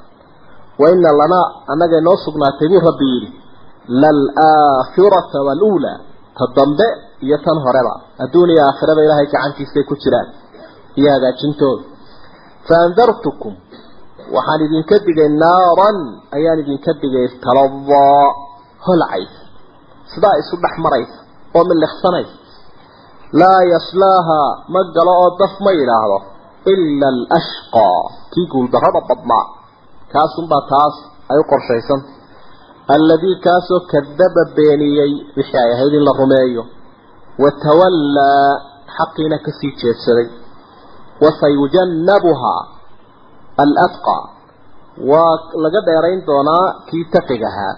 [0.82, 3.30] wa ina lanaa annagay noo sugnaatay buu rabbi yidhi
[4.02, 5.98] laalaakhirata waaluulaa
[6.38, 6.88] ta dambe
[7.26, 7.94] iyo tan horeba.
[8.24, 10.28] Adduun iyo aakhiraba ilaahay gacantiisay ku jiraan.
[11.00, 11.84] Iyo hagaajintooda
[12.68, 13.54] faandartukum
[14.36, 15.98] waxaan idinka digay naaran
[16.38, 18.26] ayaan idinka digay taladaa
[18.88, 19.40] holcaysa.
[20.14, 21.18] Sidaa isu dhex maraysa
[21.58, 22.36] oo miliqsanaysa
[23.42, 24.40] laa yaslaaha
[24.74, 26.18] ma galo oo daf ma yidhaahdo
[26.74, 28.02] ila alashqaa.
[28.34, 29.46] Kii guuldarrada badnaa
[30.14, 30.96] kaasunbaa taas
[31.32, 32.10] ay u qorshaysanta
[32.96, 36.64] alladii kaasoo kadaba beeniyey wixii ay ahayd in la rumeeyo.
[37.44, 38.50] Watawallaa
[38.98, 40.28] xaqiina ka sii jeedsaday.
[41.24, 42.62] Wasayujannabuhaa
[43.64, 44.24] aladqaa
[45.12, 47.74] waa laga dheerayn doonaa kii taqiga ahaa.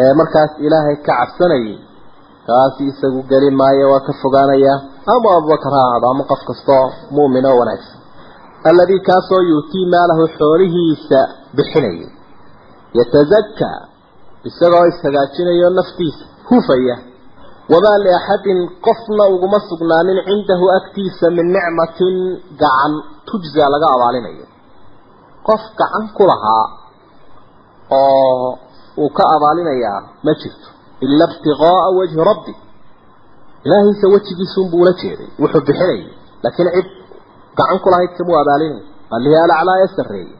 [0.00, 1.76] Ee markaas ilaahay ka cabsanayay.
[2.46, 4.74] Kaasi isagu geli maayo waa ka fogaanaya.
[5.14, 6.84] Ama abubakar ha ahaado ama qof kastoo
[7.16, 7.95] mu'min oo wanaagsan
[8.64, 11.18] alladii kaasoo yuutii maalahu xoolihiisa
[11.56, 12.08] bixinayay
[12.98, 13.78] yatazakaa
[14.48, 16.96] isagoo ishagaajinayo naftiisa hufaya.
[17.72, 22.16] Wamaa liaxadin qofna uguma sugnaanin cindahu agtiisa min nicmatin
[22.60, 22.92] gacan
[23.28, 24.46] tujza laga abaalinayo.
[25.46, 26.64] Qof gacan ku lahaa
[27.90, 28.58] oo
[29.02, 30.68] uu ka abaalinayaa ma jirto.
[31.00, 32.54] Ila ibtiqaa'a wajhi rabbi.
[33.64, 36.06] Ilaahiisa wejigiisuunbuu ula jeeday wuxuu bixinayay.
[36.42, 36.88] Laakiin cid
[37.58, 38.82] gacan ku lahayd kamuu abaalinay
[39.16, 40.32] allihii alaclaa ee sarreeyey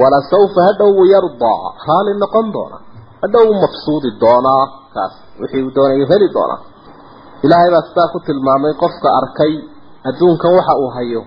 [0.00, 1.62] walasawfa hadhow wuu yardaa?
[1.88, 2.76] Raali noqon doona.
[3.22, 6.60] Hadhow wuu mabsuudi doonaa kaas wixii uu doonayo heli doonaa
[7.44, 9.52] ilaahay baa sidaa ku tilmaamay qofka arkay
[10.08, 11.22] adduunkan waxa uu hayo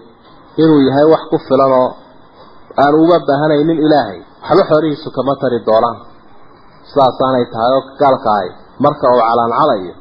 [0.62, 1.90] inuu yahay wax ku filan oo
[2.84, 5.98] aan uga baahanaynin ilaahay waxba xoolihiisu kama tari doonaan.
[6.90, 8.50] Sidaasaanay tahay oo gaalka ahay
[8.84, 9.94] marka uu calaancalayo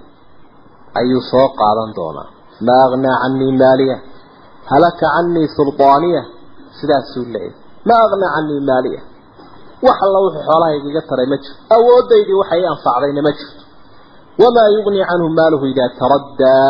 [1.00, 2.28] ayuu soo qaadan doonaa.
[2.66, 3.96] Maa aghnaa canii maaliya
[4.70, 6.22] halaka canii suldaaniya
[6.78, 7.54] sidaasuu leeyahy
[7.88, 9.00] maa aghnaa canii maaliya?
[9.86, 11.58] Wax alla wuxuu xoolahayga iga taray ma jirto.
[11.76, 13.62] Awoodaydii waxa ii anfacdayna ma jirto.
[14.42, 16.68] Wamaa yugnii canhu maaluhu idaa taraddaa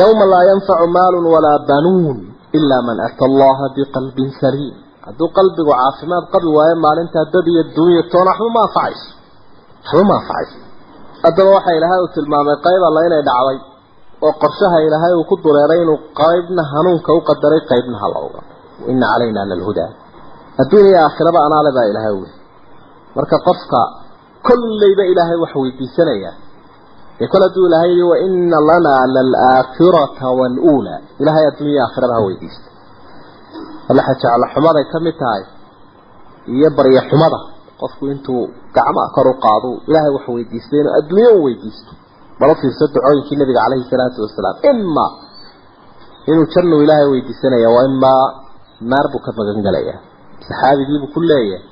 [0.00, 2.18] yowma laa yanfacu maalun walaa banuun
[2.58, 4.74] ilaa man ata allaha biqalbin saliim.
[5.06, 9.08] Hadduu qalbigu caafimaad qabi waayo maalintaa dad iyo duunya toona waxba ma anfacayso.
[9.84, 10.56] Waxba ma anfacayso.
[11.24, 13.58] Haddaba waxa ilaahay uu tilmaamay qayb alla inay dhacday
[14.26, 18.40] oo qorshaha ilaahay uu ku dureeray inuu qaybna hanuunka u qadaray qaybna halowga
[18.92, 19.90] ina calayna lalhudaa
[20.62, 22.34] adduun iyo aakhiraba anaale baa ilaahay weli
[23.16, 23.80] marka qofka
[24.48, 26.30] kollayba ilaahay wax weydiisanaya
[27.22, 32.20] ee kol hadduu ilaahay yidhi wa ina lanaa lalaakhirata waaluulaa ilaahay adduun iyo aakhiraba ha
[32.28, 32.68] weydiista
[33.90, 35.42] allaxa jeclo xumaday ka mid tahay
[36.56, 37.38] iyo barya xumada
[37.82, 38.42] qofku intuu
[38.76, 41.90] gacmaha kor u qaado ilaahay wax weydiistay inuu adduunyo u weydiisto
[42.42, 45.06] balo fiirso ducooyinkii nabiga calayhi salaatu wasalaam ima
[46.30, 48.24] inuu jannu ilaahay weydiisanaya waa imaa
[48.92, 49.98] naar buu ka magan gelayaa
[50.48, 51.62] saxaabigiibuu ku leeyahay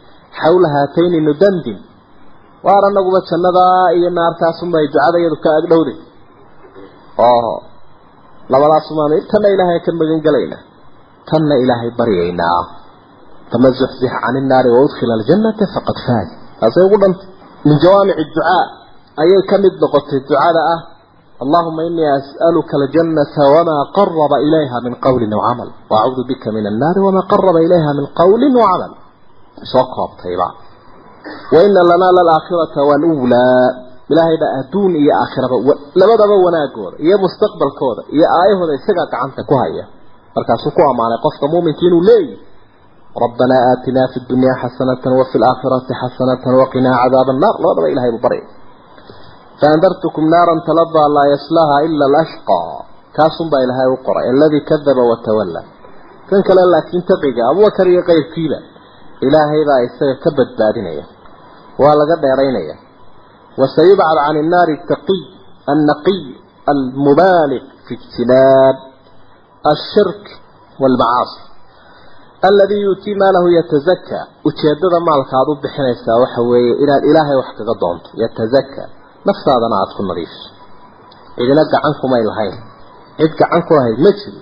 [0.40, 1.78] xawla haatayni nudandin
[2.66, 5.96] waar anaguba jannadaa iyo naartaasunbay ducada iyadu ka agdhowday
[7.28, 7.52] oo
[8.52, 10.62] labadaasumaanu intana ilaahay ka magan gelaynaa
[11.30, 12.61] tanna ilaahay baryaynaa.
[13.52, 16.28] Faman zuxzixa can innaari waudkhila aljannata faqad faaz.
[16.61, 17.28] Taasay ugu dhantay
[17.68, 18.62] min jawaamici ducaa
[19.22, 20.80] ayay ka mid noqotay ducada ah
[21.44, 27.00] allahuma inii as'aluka aljannata wamaa qaraba ilayha min qawlin aw camal waacuudu bika min annaari
[27.06, 28.92] wamaa qaraba ilayha min qawlin wacamal
[29.72, 30.48] soo koobtayba
[31.54, 33.88] waina lanaa lalaakhirata waluulaa.
[34.12, 35.56] Ilaahay baa adduun iyo aakhiraba
[36.00, 39.85] labadaba wanaagooda iyo mustaqbalkooda iyo aayahooda isagaa gacanta ku haya.
[40.35, 42.37] Markaasuu ku ammaanay qofka muuminka inuu leeyahy
[43.24, 48.44] rabbanaa aatinaa fi dunyaa xasanatan wafi laakhirati xasanatan waqinaa cadaaba annar labadaba ilahay buu baryay
[49.62, 52.86] faandartukum naaran taladaa laa yaslaha ila alashqaa
[53.17, 55.62] kaasunbaa ilaahay u qoray aladii kadaba watawalla
[56.29, 58.58] kan kale laakiin taqiga abubakar iyo keyrkiiba
[59.27, 61.05] ilaahay baa isaga ka badbaadinaya
[61.84, 62.75] waa laga dheeraynaya
[63.62, 65.21] wasayubcad can innaari taqiy
[65.73, 66.21] annaqiy
[66.73, 68.77] almubaaliq fi ijtinaab
[69.75, 70.25] الشرك
[70.81, 71.43] والمعاصي
[72.51, 77.73] الذي يؤتي ماله يتزكى وجهدده مالك ادو بخنيسا waxa weeye inaad ilaahay wax kaga
[79.26, 80.48] doonto yatazakka nafsaadana aad ku nadiifiso.
[81.42, 82.54] Idina gacan kuma ilahayn
[83.18, 84.40] cid gacan ku lahayd ma jiro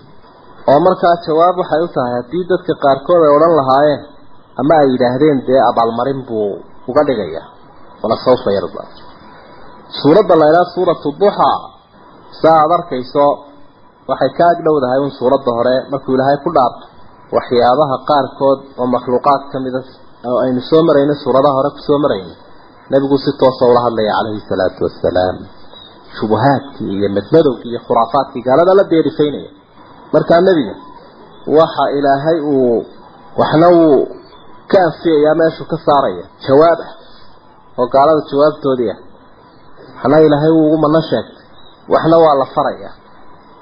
[0.70, 4.00] oo markaa jawaab waxay u tahay haddii dadka qaarkood ay odhan lahaayeen
[4.60, 7.42] ama ay yidhaahdeen dee abaalmarin buu uga dhigaya
[8.02, 8.82] wala sawfa yarda.
[10.02, 11.50] Suuradda la yidhaha suuratu duxa
[12.42, 13.26] saa aad arkayso
[14.08, 16.84] waxay ka ag dhowdahay un suuradda hore markuu ilaahay ku dhaarto
[17.36, 19.80] waxyaabaha qaarkood oo makhluuqaad ka mida
[20.28, 22.34] oo aynu soo marayno suuradaha hore ku soo marayno
[22.90, 25.36] nebigu si toosa ula hadlaya calayhi salaatu wasalaam
[26.16, 29.50] shubuhaadkii iyo madmadowkii iyo khuraafaadkii gaalada la deerifaynaya
[30.12, 30.74] markaa nebiga
[31.58, 32.84] waxa ilaahay uu
[33.40, 34.08] waxna wuu
[34.70, 36.92] ka anfiyayaa meeshuu ka saaraya jawaab ah.
[37.78, 38.98] Oo gaalada jawaabtoodii ah
[39.96, 41.44] waxna ilaahay wuu ugu mano sheegtay.
[41.92, 42.90] Waxna waa la faraya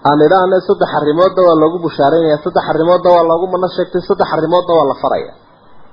[0.08, 4.72] aan idhaahna saddex arrimoodna waa loogu bushaaraynaya saddex arrimoodna waa loogu mano sheegtay saddex arrimoodna
[4.78, 5.32] waa la faraya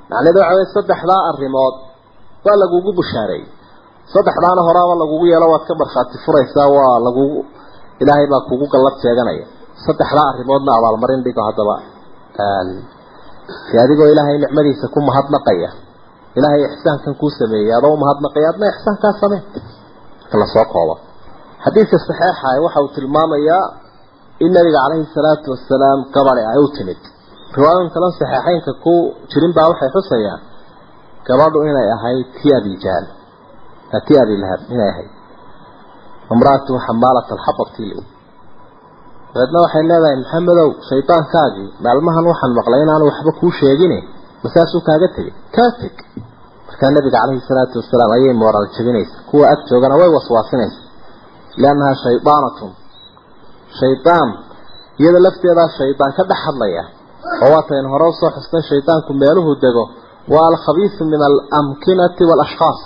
[0.09, 1.75] macnaheedu waxa weye saddexdaa arrimood
[2.45, 3.47] waa lagugu bushaareeyey
[4.13, 7.39] saddexdaana horaaba lagugu yeelo waad ka markhaati furaysaa waa lagugu
[8.01, 9.45] ilaahay baa kugu gallad sheeganaya
[9.85, 11.75] saddexdaa arrimoodna abaalmarin dhigo haddaba.
[13.83, 15.69] Adigoo ilaahay nicmadiisa ku mahadnaqaya.
[16.37, 19.41] Ilaahay ixsaankan kuu sameeyey adoo umahadnaqaya adna ixsaankaa samee.
[20.21, 20.95] Marka la soo koobo.
[21.65, 23.63] Xadiidka saxeixa waxa uu tilmaamayaa
[24.43, 27.01] in nabiga calayhi salaatu wasalaam gabadi ay u timid.
[27.57, 28.93] Riwaayan kale saxiixeynka ku
[29.31, 30.39] jirin baa waxay xusayaan
[31.27, 33.05] gabadhu inay ahayd ti abi jahl
[34.07, 35.11] ti abi lahab inay ahayd.
[36.33, 37.85] Imraatu xamaalat alxatabti
[39.33, 43.99] dabeedna waxay leedahay maxamedow shaydaankaagii maalmahan waxaan maqlay inaanu waxba kuu sheegine.
[44.43, 45.69] Masaasuu kaaga tegay kaa
[46.67, 50.79] markaa nabiga caleyhi salaatu wasalaam ayay mooraal jabinaysa kuwa ag joogana way waswaasinaysa.
[51.61, 52.71] Liannaha shaydaanatun
[53.79, 54.29] shaydaan
[55.01, 56.83] iyada lafteedaa shaydaan ka dhex hadlaya.
[57.43, 59.83] Oo waatayn hore u soo xusnay shaydaanku meeluhu dego
[60.31, 62.79] waa alkhabiisu min alamkinati waalashkhaas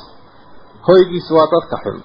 [0.88, 1.97] hoygiisu waa dadka xun.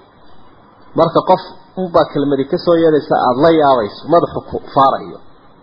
[0.99, 1.41] Marka qof
[1.81, 5.17] unbaa kelmadi ka soo yeedaysa aada la yaabayso madaxu faarayo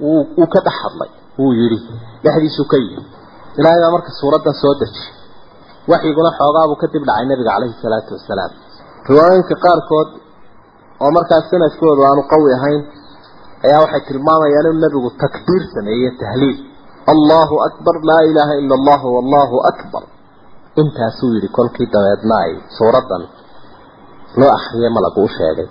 [0.04, 1.10] wuu uu ka dhex hadlay.
[1.38, 1.78] Wuu yidhi
[2.24, 3.02] dhexdiisuu ka yidhi
[3.58, 5.04] ilaahay baa marka suuraddan soo deji.
[5.90, 8.52] Waxyiguna xoogaabuu kadib dhacay nabiga caleyhi salaatu wasalaam.
[9.08, 10.08] Riwaayooyinka qaarkood
[11.04, 12.82] oo markaas sanadkoodu aanu qawi ahayn
[13.66, 16.58] ayaa waxay tilmaamayaan inuu nabigu takbiir sameeye tahliil
[17.06, 20.02] allahu akbar laa ilaaha ila allahu wallahu akbar.
[20.80, 23.22] Intaasuu yidhi kolkii dabeedna ay suuraddan
[24.40, 25.68] loo akriyay malagu u sheegay.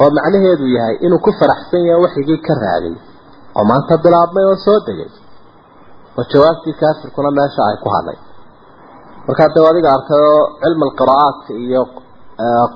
[0.00, 2.94] Oo macnaheedu yahay inuu ku faraxsan yahay waxyigii ka raagay
[3.56, 5.10] oo maanta bilaabmay oo soo degay.
[6.18, 8.18] Oo jawaabtii kaafirkuna meesha ay ku hadlay.
[9.26, 11.82] Markaa dee adiga arkay oo cilmi alqiraa'aadka iyo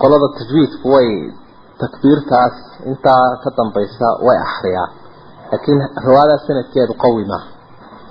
[0.01, 1.09] qolada tajwiidku way
[1.81, 2.57] takbiirtaas
[2.91, 4.91] intaa ka dambaysa way akriyaan
[5.51, 7.47] laakiin riwaayadaa sanadkeedu qawi maaha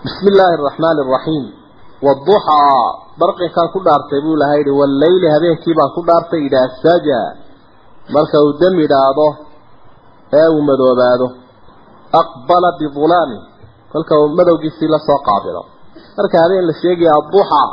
[0.03, 1.45] bismi illaahi araxmaani araxiim
[2.05, 2.83] waduxaa
[3.21, 7.21] barqinkaan ku dhaartay buu ilahay yihi walleyli habeenkii baan ku dhaartay idaa saja.
[8.15, 9.27] Marka uu dam idhaado
[10.39, 11.27] ee uu madoobaado
[12.21, 13.37] aqbala bidulaami
[13.91, 15.61] kolka uu madowgiisii la soo qaabilo.
[16.17, 17.67] Marka habeen la sheegaya adduxaa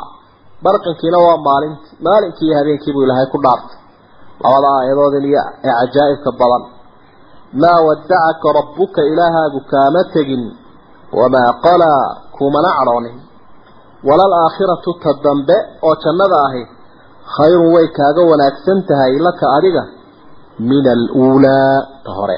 [0.65, 3.77] barqinkiina waa maalinti maalinkii iyo habeenkii buu ilaahay ku dhaartay.
[4.43, 6.63] Labada aayadoodin iyo ee cajaa'ibka badan
[7.61, 10.43] maa wadacaka rabbuka ilaahaagu kaama tegin
[11.19, 12.05] wamaa qalaa
[12.37, 13.17] kumana cadhoonin
[14.07, 16.63] walal aakhiratu ta dambe oo jannada ahi
[17.35, 19.83] khayrun way kaaga wanaagsan tahay laka adiga
[20.69, 22.37] min aluulaa ta hore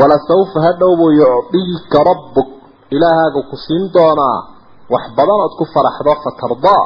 [0.00, 2.48] walasawfa hadhowbuu yucdiika rabbuk
[2.96, 4.38] ilaahaagu ku siin doonaa
[4.94, 6.84] wax badan ood ku faraxdo fatardaa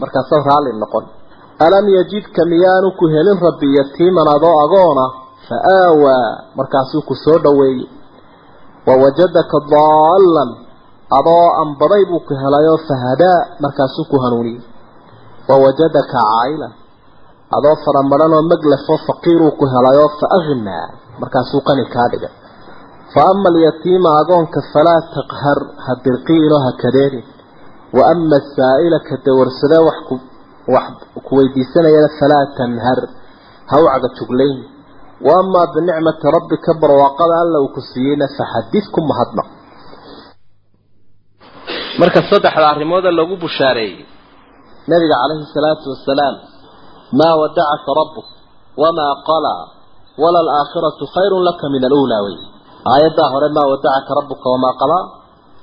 [0.00, 1.04] markaasaad raalli noqon
[1.66, 5.04] alam yajidka miyaanu ku helin rabbi yatiiman adoo agoona
[5.48, 6.26] fa aawaa
[6.58, 7.88] markaasuu ku soo dhoweeyey
[8.88, 10.50] wawajadaka daallan
[11.18, 14.60] adoo anbaday buu ku helayoo fahadaa markaasuu ku hanuuniyey
[15.48, 16.68] wawajadaka caaila
[17.56, 20.86] adoo faramaranoo maglafoo faqiiruu ku helayoo fa aghnaa
[21.20, 22.34] markaasuu qani kaa dhigay
[23.14, 27.26] fa ama alyatiima agoonka falaa taqhar ha dirqiinoo ha kadeerin
[27.96, 29.98] wa ama asaa'ila ka dawarsadee wax
[31.26, 33.00] ku weydiisanayana falaa tanhar
[33.70, 34.08] ha u caga
[35.18, 39.48] juglayn wa amaa binicmati rabbika barwaaqada alla uu ku siiyeyna faxadid ku mahadnaq.
[41.98, 44.06] Marka saddexda arrimooda lagu bushaareeyey
[44.88, 46.34] nabiga calayhi salaatu wasalaam
[47.12, 48.26] maa wadacaka rabbuk
[48.78, 49.62] wamaa qalaa
[50.22, 52.38] wala alaakhiratu khayrun laka min aluulaa wey.
[52.86, 55.04] Aayaddaa hore maa wadacaka rabbuka wamaa qalaa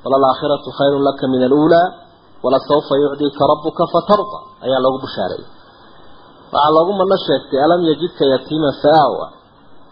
[0.03, 1.87] wala alaakhiratu khayrun laka min aluulaa
[2.43, 4.39] walasawfa yucdiika rabbuka fatarda.
[4.67, 5.47] Ayaa loogu bushaareeyey
[6.51, 7.15] waxaa loogu madno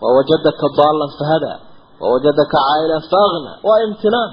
[0.03, 1.57] wawajadaka daalan fahadaa
[2.03, 4.31] wawajadaka caa'ilan faaghnaa waa imtinaan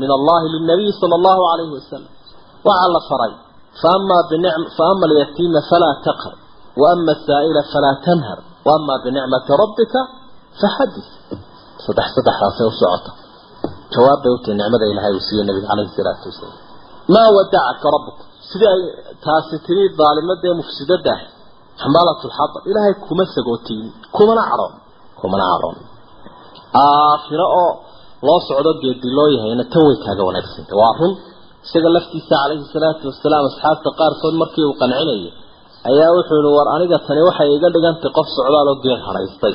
[0.00, 2.12] min allahi lilnabiyi sala allahu calayhi wasalam
[2.68, 3.32] waxaa la faray
[4.78, 6.34] faama alyatiima falaa taqhar
[6.82, 10.00] waama asaa'ila falaa tanhar waama binicmati rabbika
[10.60, 11.08] faxadis
[11.84, 13.10] saddex saddexdaasay u socota
[13.94, 16.58] jawaab bay utahay nicmada ilaahay uu siiyey nabiga calayhi salaatu wasalaam
[17.14, 18.80] maa wadacaka rabbuka sidii ay
[19.26, 21.22] taasi tiri daalimadee mufsidada ah
[21.82, 24.74] xamaalatu lxatab ilaahay kuma sagootiin kumana cadhoon
[25.20, 25.76] kumana cadhoon
[26.84, 27.72] aakhiro oo
[28.26, 31.12] loo socdo geedi loo yahayna tan way kaaga wanaagsantay waa run.
[31.66, 35.22] Isaga laftiisa calayhi salaatu wasalaam asxaabta qaarkood markii uu qancinayay
[35.90, 39.54] ayaa wuxuu yihi war aniga tani waxay iga dhigantay qof socdaal oo geel haraystay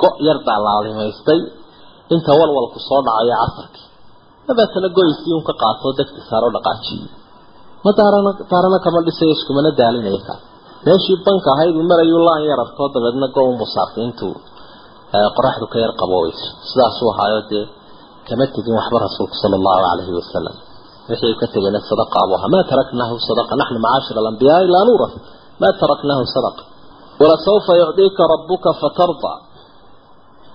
[0.00, 0.80] go' yar baa
[2.14, 3.86] inta walwalku soo dhacayo casarkii.
[4.46, 7.08] Dabeetana goysii un ka qaatoo degti saaroo dhaqaajiyey
[7.84, 10.42] ma daarana daarana kama dhisayo iskumana daalinaya kaas
[10.86, 14.34] meeshii banka ahayd uu marayuu laan yar arkoo dabeedna go unbuu saartay intuu
[15.36, 17.64] qoraxdu ka yar qaboobayso sidaasuu ahaayo dee
[18.28, 20.54] kama tegin waxba rasuulku sala allahu calayhi wasalam
[21.10, 25.14] wixii ka tegayna sadaqa abu ahaa maa taraknaahu sadaqa naxnu macaashir alambiyaai laa nuuras
[25.62, 26.62] maa taraknaahu sadaqa.
[27.20, 29.32] Walasawfa yucdiika rabbuka fatarda.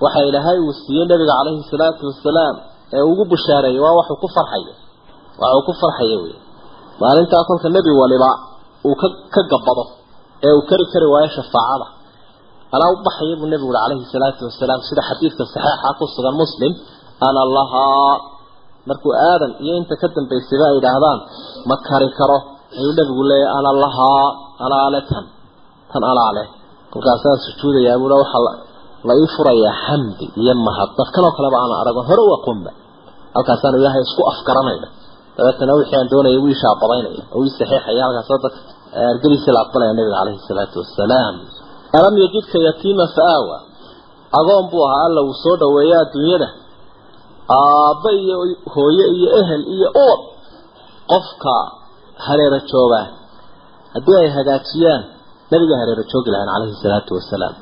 [0.03, 2.55] Waxa ilaahay uu siiyey nabiga calayhi salaatu wasalaam
[2.97, 4.73] ee ugu bushaareeyey waa waxuu ku farxayo
[5.41, 6.35] waxa uu ku farxaya wey
[7.01, 8.29] maalintaa kolka nebi waliba
[8.89, 9.83] uu ka ka gabado
[10.47, 11.85] ee uu kari kari waayo shafaacada
[12.75, 16.71] anaa u baxaya buu nebigu uri calayhi salaatu wasalaam sida xadiidka saxiixa ku sugan muslim
[17.27, 18.13] ana lahaa
[18.89, 21.19] markuu aadan iyo inta ka dambaysayba ay yidhaahdaan
[21.69, 22.37] ma kari karo.
[22.79, 24.25] Ayuu nabigu leeyahy ana lahaa
[24.65, 25.25] alaale tan
[25.91, 26.43] tan alaale
[26.93, 28.53] kolkaasaa sujuudayaa buua waxaa
[29.07, 30.89] la ii furayaa xamdi iyo mahad.
[30.99, 32.71] Dadkanoo kaleba aan aragon hore u aqoonba
[33.35, 34.87] halkaasaanu ilaahay isku afgaranayna
[35.37, 38.01] dabeetana wixii aan doonaya wii shaabadaynaya oo wii saxiixaya.
[38.07, 38.59] Halkaasoo dadka
[39.13, 41.35] argadiisii la aqbalaya nabiga caleyhi salaatu wasalaam
[41.97, 43.57] alam yajidka yatiima fa-aawa
[44.39, 46.47] agoon buu ahaa alla uu soo dhaweeya adduunyada.
[47.57, 48.35] Aabba iyo
[48.73, 50.19] hooye iyo ehel iyo uur
[51.11, 51.55] qofka
[52.25, 53.07] hareero joogaa.
[53.93, 55.01] Haddii ay hagaajiyaan
[55.51, 57.55] nabiga hareero joogi lahayn caleyhi salaatu wasalaam.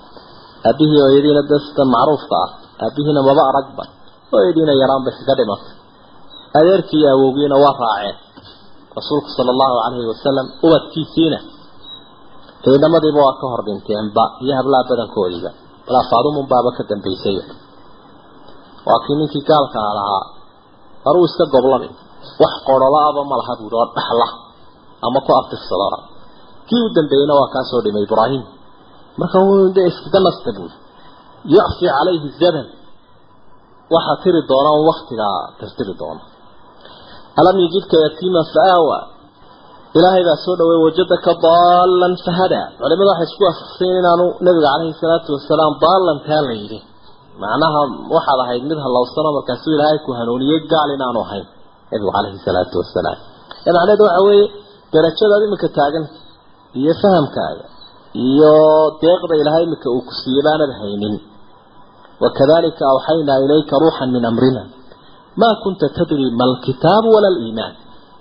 [0.69, 2.49] Aabihii hooyadiina de sida macruufka ah
[2.85, 3.83] aabihiina maba aragba
[4.31, 5.73] hooyadiina yaraan bay kaga dhimatay
[6.59, 8.15] adeerkii iyo awowgiina waa raaceen.
[8.97, 11.37] Rasuulku sala allahu calayhi wasalam ubadkiisiina
[12.63, 15.51] ciidamadiiba waa ka hor dhinteenba iyo hablaha badankoodiiba
[15.87, 17.37] walaa faadumunbaaba ka dambaysay.
[18.87, 20.23] Waa kii ninkii gaalka lahaa
[21.09, 21.89] aruu iska goblami
[22.41, 24.27] wax qorolaaba ma laha buuri oo dhaxla
[25.05, 25.99] ama ku aftirsadona
[26.67, 28.43] kii u dambeeyeyna waa kaa soo dhimay ibraahim.
[29.19, 29.37] Marka
[29.75, 30.75] de iskaga nasta buuri
[31.55, 32.67] yacfi calayhi zaban
[33.93, 36.21] waxaa tiri doona un waktigaa tirtiri doona.
[37.39, 38.97] Alam yajidka yatiima fa-aawa
[39.97, 45.29] ilaahay baa soo dhaweey wajadaka daalan fahadaa culimada waxay isku waafaqsayen inaanu nabiga caleyhi salaatu
[45.37, 46.79] wasalaam daalantaa la yidhi.
[47.43, 47.81] Macnaha
[48.15, 51.45] waxaad ahayd mid halowsano markaasuu ilaahay ku hanuuniyey gaal inaanu ahayn
[51.91, 53.17] nabigu caleyhi salaatu wasalaam
[53.67, 54.45] ee macnaheedu waxa weeye
[54.93, 56.05] darajadaad iminka taagan
[56.81, 57.65] iyo fahamkaaga
[58.27, 58.53] iyo
[59.03, 61.15] deeqda ilaahay iminka uu ku siiyey baanad haynin.
[62.23, 64.61] Wakadalika awxaynaa ilayka ruuxan min amrina.
[65.41, 67.73] Ma kunta tadri ma alkitaabu wala aliimaan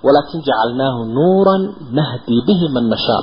[0.06, 1.62] walakin jacalnaahu nuuran
[1.98, 3.22] nahdii bihi man nashaa.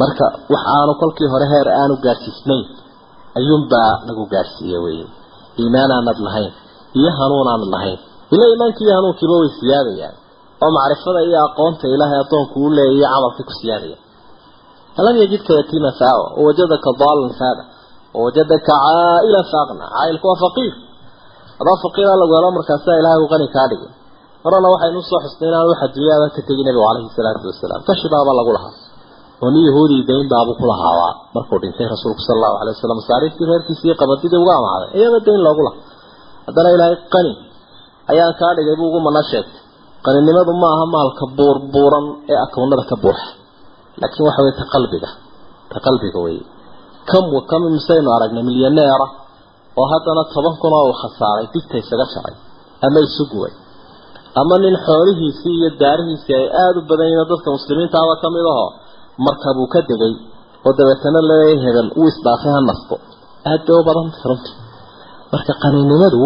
[0.00, 2.64] Marka wax aanu kolkii hore heer aanu gaadhsiisnayn
[3.38, 5.06] ayuunbaa nagu gaadhsiiye weye
[5.60, 6.52] iimaan aanad lahayn
[6.98, 7.98] iyo hanuun aanad lahayn.
[8.34, 10.14] Ila iimaankii iyo hanuunkiiba way siyaadayaan.
[10.62, 13.98] Oo macrifada iyo aqoonta ilaahay addoonku u leeyayo camalka ku siyaadaya.
[15.00, 17.62] Alam yajidka yatiima faawa wawajadaka daalan faada
[18.16, 20.74] wawajadaka caa'ilan faaqna caa'ilku waa faqiir.
[21.60, 23.90] Adoo faqiira lagu helo markaasaa ilaahay uu qani kaa dhigay
[24.44, 27.80] horena waxaynu u soo xusnay inaan wax adduunyada ka tegin nabigu caleyhi salaatu wasalaam.
[27.88, 28.74] Kashibaaba lagu lahaa.
[29.42, 33.46] Oo nin yahuudii dayn baabu ku lahaabaa markuu dhintay rasuulku sala allahu alay wasalam masaariiftii
[33.50, 34.88] reerkiisii qabadidii uga amaaday.
[34.98, 35.76] Iyada dayn loogu laha
[36.46, 37.32] haddana ilaahay qani.
[38.12, 39.60] Ayaan kaa dhigay buu ugu mana sheegtay
[40.06, 43.28] qaninimadu ma aha maalka buurbuuran ee akownada ka buuxa.
[44.00, 45.08] Laakiin waxa weye ta qalbiga.
[45.72, 45.78] Ta
[47.10, 49.06] kam wa kam misaynu aragnay milyaneera
[49.78, 52.34] oo haddana toban kun oo uu khasaaray digta isaga jaray
[52.84, 53.52] ama isu guway
[54.40, 58.66] ama nin xoolihiisii iyo daarihiisii ay aada u badan yihiin dadka muslimiintaaba ka mid aho.
[59.26, 60.14] Markabuu ka degay
[60.66, 62.94] oo dabeetana leeyahay hebel uu isdhaafay ha nasto.
[63.50, 64.54] Aada bay u badantay runtii.
[65.32, 66.18] Marka qaninimadu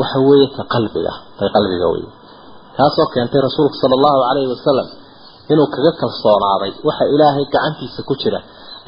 [0.00, 2.04] waxa weeye ta qalbiga tay qalbiga wey
[2.76, 4.88] taasoo keentay rasuulku sala allahu calayhi wasalam
[5.52, 6.70] inuu kaga kalsoonaaday.
[6.88, 8.38] Waxa ilaahay gacantiisa ku jira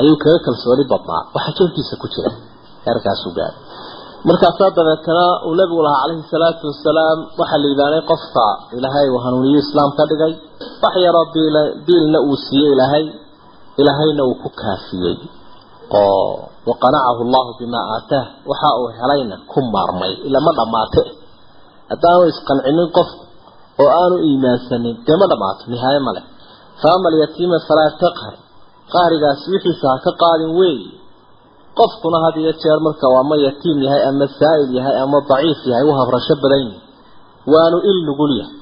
[0.00, 1.22] ayuu kaga kalsooni badnaa.
[1.36, 2.30] Waxa jeebkiisa ku jira
[2.86, 3.58] heerkaasuu gaaray
[4.28, 9.90] markaasaa dabeetana uu nabigu lahaa calayhi salaatu wasalaam waxaa liibaanay qofka ilaahay uu hanuuniyo islaam
[9.98, 10.32] ka dhigay
[10.82, 11.56] wax yaroo diil
[11.86, 13.04] diilna uu siiyey ilaahay
[13.80, 15.16] ilaahayna uu ku kaafiyey.
[16.00, 21.02] Oo waqanacahu allahu bimaa aataah waxa uu helayna ku maarmay ila ma dhammaate
[21.90, 23.10] haddaanu isqancinin qof
[23.82, 26.24] oo aanu iimaansanin dee ma dhammaato nihaaye ma leh.
[26.82, 28.34] Faama alyatiima falaa taqhar.
[28.94, 30.84] Qaarigaasi wixiisa ha ka qaadin weeyi
[31.78, 35.84] qofkuna had iyo jeer marka uu ama yatiim yahay ama saa'il yahay ama daciif yahay
[35.90, 36.78] u habrasho badan yihi
[37.52, 38.56] waanu il nugul yahay.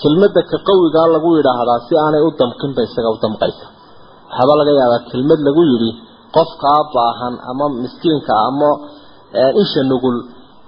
[0.00, 3.66] Kelmadda ka qawigaa lagu yidhaahdaa si aanay u damqinba isaga u damqaysa
[4.28, 5.90] waxaaba laga yaabaa kelmad lagu yidhi
[6.36, 8.70] qofkaa baahan ama miskiinka ama
[9.62, 10.16] isha nugul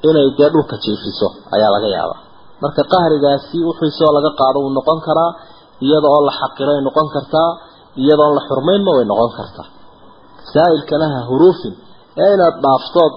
[0.09, 2.21] inay dee dhulka jiifiso ayaa laga yaabaa.
[2.63, 5.31] Marka qahrigaasi wuxuisoo laga qaado wuu noqon karaa
[5.87, 7.51] iyada oo la xaqiray noqon kartaa
[8.03, 9.67] iyadoon la xurmaynna way noqon kartaa
[10.55, 11.75] saa'ilkana ha huruufin
[12.25, 13.13] ee inaad dhaaftood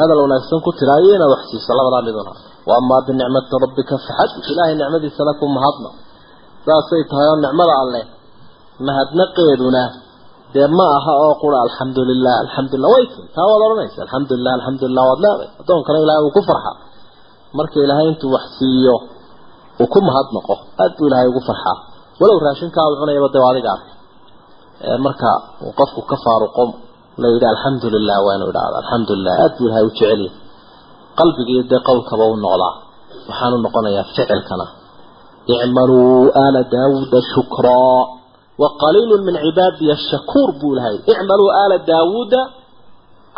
[0.00, 2.32] hadal wanaagsan ku tiraa iyo inaad wax siiso labadaa miduna
[2.70, 5.90] wa binicmati rabbika faxadid ilaahay nicmadiisana ku mahadna.
[6.66, 8.04] Saasay tahay oo nicmada alleh
[8.86, 9.84] mahadnaqeeduna
[10.54, 15.20] dee ma aha oo qura alxamdulilah alxamdulilah way tin taa waad odhanaysa alxamdulilah alxamdulilah waad
[15.26, 16.72] leeday addoonkana ilaahay uu ku farxa
[17.58, 18.96] marka ilaahay intuu wax siiyo
[19.80, 21.76] uu ku mahadnaqo aad buu ilaahay ugu farxaa.
[22.20, 23.94] Walow raashinkaadu cunayaba dee adiga arkay
[25.04, 25.30] marka
[25.64, 26.64] uu qofku ka faaruqo
[27.22, 30.32] la yidhaha alxamdulilah waanu idhaahda alxamdulilah aad buu ilahay u jecel yahay.
[31.18, 32.74] Qalbigiiyo dee qowlkaba u noqdaa
[33.28, 34.66] waxaanu noqonayaa ficilkana.
[35.52, 38.00] Icmaluu aala daawuuda shukraa
[38.62, 42.40] wa qaliilu min cibaadiya shakuur buu ilahay icmaluu aala daawuuda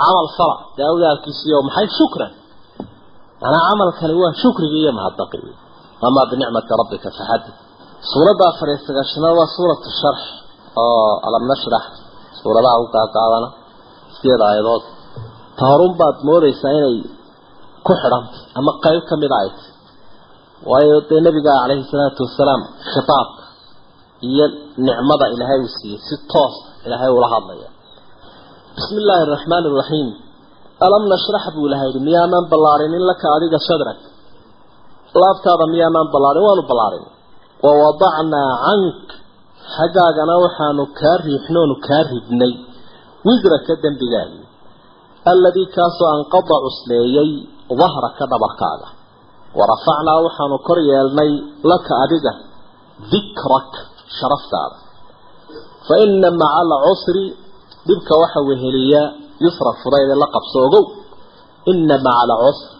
[0.02, 0.56] camal fala.
[0.78, 1.86] Daawuud aalkiisiiyo maxay?
[1.98, 2.32] Shukran.
[3.42, 5.38] Manaa camal kale waa shukrigii iyo mahadnaqi
[6.06, 7.50] amaa binicmati rabbika faxadi
[8.10, 10.22] suuraddaa fariisagaashnimada waa suuratu sharx
[10.84, 11.84] oo alam nashrax
[12.40, 13.48] suuradaha u gaagaabana
[14.16, 14.82] sideeda aayadood
[15.58, 16.96] ta horun baad moodaysaa inay
[17.86, 19.70] ku xidhantay ama qayb ka mid ay tahy
[20.70, 22.62] waayo dee nabiga calayhi salaatu wasalaam
[22.92, 23.42] khitaabka
[24.30, 24.44] iyo
[24.86, 26.54] nicmada ilaahay uu siiyey si toos
[26.86, 27.68] ilaahay ula hadlaya.
[28.76, 30.08] Bismi illaahi araxmaani iraxiim
[30.86, 33.98] alam nashrax buu ilahay yidhi miyaanaan ballaarinin laka adiga sadrak
[35.22, 36.42] laabtaada miyaanaan ballaarin?
[36.48, 37.04] Waanu ballaarin.
[37.64, 39.08] Wa wadacnaa cank
[39.76, 42.52] xaggaagana waxaanu kaa riixnoonu kaa ridnay.
[43.26, 44.44] Wisraka dembigaagii
[45.32, 47.30] alladii kaasoo anqada cusleeyey
[47.80, 48.88] dahraka dhabarkaaga.
[49.58, 51.30] Warafacnaa waxaanu kor yeelnay
[51.70, 52.32] laka adiga
[53.12, 53.70] dikrak
[54.18, 54.76] sharaftaada.
[55.86, 57.24] Fa ina maca alcusri
[57.88, 59.02] dhibka waxa weheliya
[59.44, 60.84] yusra fudayde la qabso ogow
[61.72, 62.70] ina maca alcusr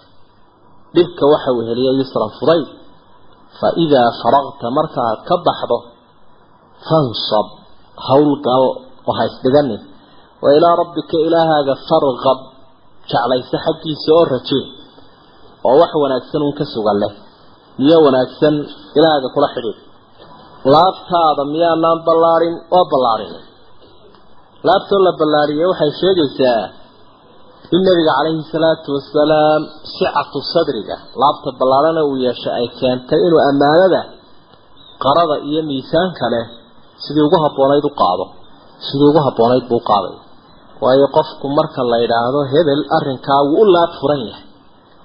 [0.97, 2.67] dhibka waxa weheliya yusra fudayd.
[3.59, 5.79] Fa idaa faraqta markaad ka baxdo
[6.89, 7.47] fansab
[8.09, 8.65] howlgal
[9.09, 9.81] oo ha isdhiganin
[10.43, 12.39] wa ilaa rabbika ilaahaaga farqab
[13.11, 14.65] jeclaysa xaggiisa oo rajee
[15.69, 17.13] oo wax wanaagsan uun ka sugan leh
[17.83, 18.55] niyo wanaagsan
[18.99, 19.79] ilaahaga kula xidhiid
[20.75, 23.33] laabtaada miyaanaan ballaarin oo ballaarin
[24.69, 26.63] laabtoo la ballaariyey waxay sheegaysaa
[27.77, 29.63] in nabiga calayhi salaatu wasalaam
[29.97, 34.01] sicatu sadriga laabta ballaarana uu yeeshay ay keentay inuu ammaanada
[35.05, 36.45] qarada iyo miisaanka leh
[37.05, 38.25] sidii ugu habboonayd u qaado?
[38.87, 40.15] Sidii ugu habboonayd buu qaaday?
[40.83, 44.45] Waayo qofku marka la yidhaahdo hebel arrinkaa wuu u laab furan yahay.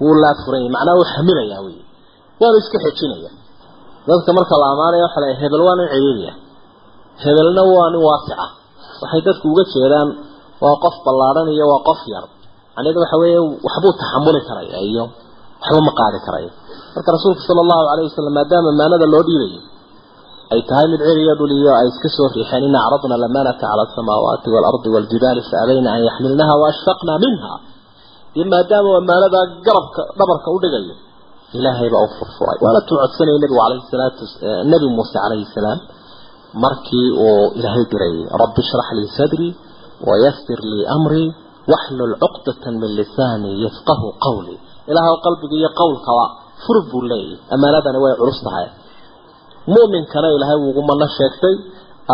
[0.01, 0.71] Wuu u laab furan yahay.
[0.75, 1.77] Macnaha uu xamilayaa wey
[2.41, 3.29] waanu iska xejinaya.
[4.07, 6.33] Dadka marka la amaanaya waxa la hebel waa nin ciriiriya
[7.23, 8.45] hebelna waa nin waasica.
[9.01, 10.09] Waxay dadku uga jeedaan
[10.63, 12.25] waa qof ballaadhan iyo waa qof yar.
[12.75, 15.03] Macnaheedu waxa weeye waxbuu taxamuli karaya iyo
[15.61, 16.49] waxba ma qaadi karayo.
[16.95, 19.61] Marka rasuulku sala allahu calayhi wasalam maadaama amaanada loo dhiibayo
[20.53, 24.47] ay tahay mid ciriyo dhul iyo ay iska soo riixeen ina acradna alamanata cala asamaawaati
[24.55, 27.53] waalardi waaljibaali faabayna an yaxmilnaha waashfaqna minha.
[28.37, 30.95] Iyo maadaama amaanada garabka dhabarka u dhigayo
[31.57, 32.57] ilaahay baa u furfuray.
[32.63, 34.23] Waana tuu codsanayay nabigu calayhi salaatu
[34.71, 35.79] nabi muuse calayhi salaam
[36.63, 39.51] markii uu ilaahay dirayay rabbi shrax lii sadrii
[40.09, 41.29] wayasir lii amrii
[41.73, 44.57] waxlul cuqdatan min lisaanii yafqahu qawlii
[44.91, 46.25] ilaahw qalbiga iyo qowlkaba
[46.63, 48.65] fur buu leeyahy amaanadani way culus tahay
[49.75, 51.55] mu'minkana ilaahay wuugu mana sheegtay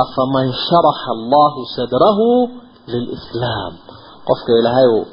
[0.03, 2.27] afaman sharaxa allahu sadrahu
[2.91, 3.73] lilislaam.
[4.27, 5.03] Qofka ilaahay uu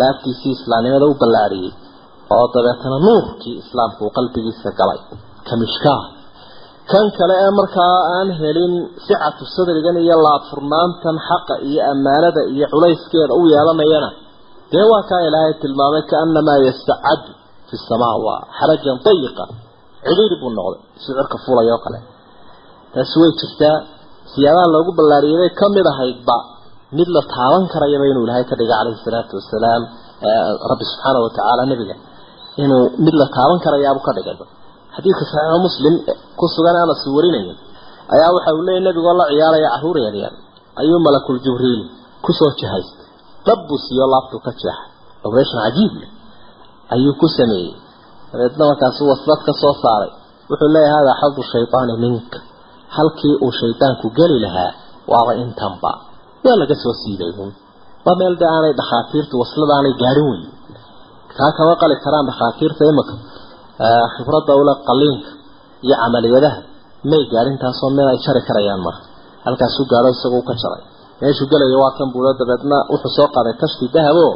[0.00, 1.72] laabtiisii islaamnimada u ballaariyey
[2.36, 5.00] oo dabeetana nuurkii islaamka uu qalbigiisa galay
[5.48, 6.02] kamishkaa
[6.90, 8.72] kan kale ee markaa aan helin
[9.06, 14.10] sicatu sadrigan iyo laabfurnaantan xaqa iyo ammaanada iyo culayskeeda u yeelanayana
[14.72, 17.30] dee waa kaa ilaahay tilmaamay kaanamaa yastacadu
[17.68, 19.44] fi samaa waa xarajan dayiqa
[20.08, 21.98] cidhiiri buu noqday sicirka fulay oo kale.
[22.94, 23.76] Taasi way jirtaa
[24.32, 26.36] siyaabaha loogu ballaariyay bay ka mid ahaydba
[26.98, 29.82] mid la taaban karayaba inuu ilaahay ka dhigay calayhi salaatu wasalaam
[30.70, 31.94] rabbi subxaana watacaala nebiga.
[32.62, 34.44] Inuu mid la taaban karayaabu ka dhigayba
[34.96, 35.94] xadiidka saxiixu muslim
[36.38, 37.54] ku sugan anas warinaya
[38.14, 40.32] ayaa waxa uu leeyahy nebigoo la ciyaaraya carruur yaryar
[40.80, 41.82] ayuu malakul jibriil
[42.24, 43.06] ku soo jahaystay
[43.46, 44.88] dab buu siiyo laabtuu ka jeexay.
[45.26, 46.10] Operation cajiib leh
[46.94, 47.72] ayuu ku sameeyey
[48.36, 50.10] dabeedna markaasu waslad ka soo saaray.
[50.50, 52.38] Wuxuu leeyahay hada xadu shaytaani minka
[52.96, 54.70] halkii uu shaydaanku geli lahaa
[55.12, 55.90] waaba intanba.
[56.44, 57.50] Waa laga soo siiday un
[58.06, 59.94] waa meel de aanay dhakhaatiirtu waslada aanay
[60.28, 60.42] weyn.
[61.36, 63.14] Kaa kama qali karaan dhakhaatiirta imika
[64.14, 65.30] khibradda ule qaliinka
[65.86, 66.58] iyo camaliyadaha
[67.10, 69.04] may gaadhin taasoo meel ay jari karayaan marka
[69.46, 70.82] halkaasuu gaadho isagoo ka jaray.
[71.20, 74.26] Meeshuu gelaya waa kan buulo dabeedna wuxuu soo qaaday tashti dahabo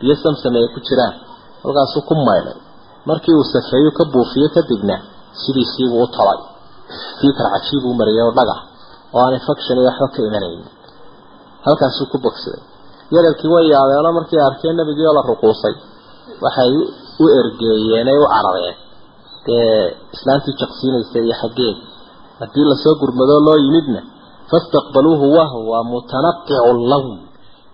[0.00, 1.14] biyo samsam ay ku jiraan.
[1.64, 2.56] Halkaasuu ku maydhay
[3.08, 4.96] markii uu safeeyo ka buufiyo kadibna
[5.42, 6.40] sidiisiibuu u tolay.
[7.20, 8.60] Fiikar cajiib uu mariyay oo dhagax
[9.14, 10.60] oo aan infection iyo waxba ka imanayn
[11.66, 12.62] halkaasuu ku bogsaday.
[13.14, 15.74] Yararkii way yaabeeno markii arkeen nabigii oo la ruquusay.
[16.44, 16.72] Waxay
[17.22, 18.76] u ergeeyeen ay u carareen.
[19.46, 21.76] Dee islaantii jaqsiinaysa iyo xaggeed
[22.40, 24.00] haddii la soo gurmadoo loo yimidna
[24.50, 27.08] fastaqbaluuhu wahwa mutanaqicu lawn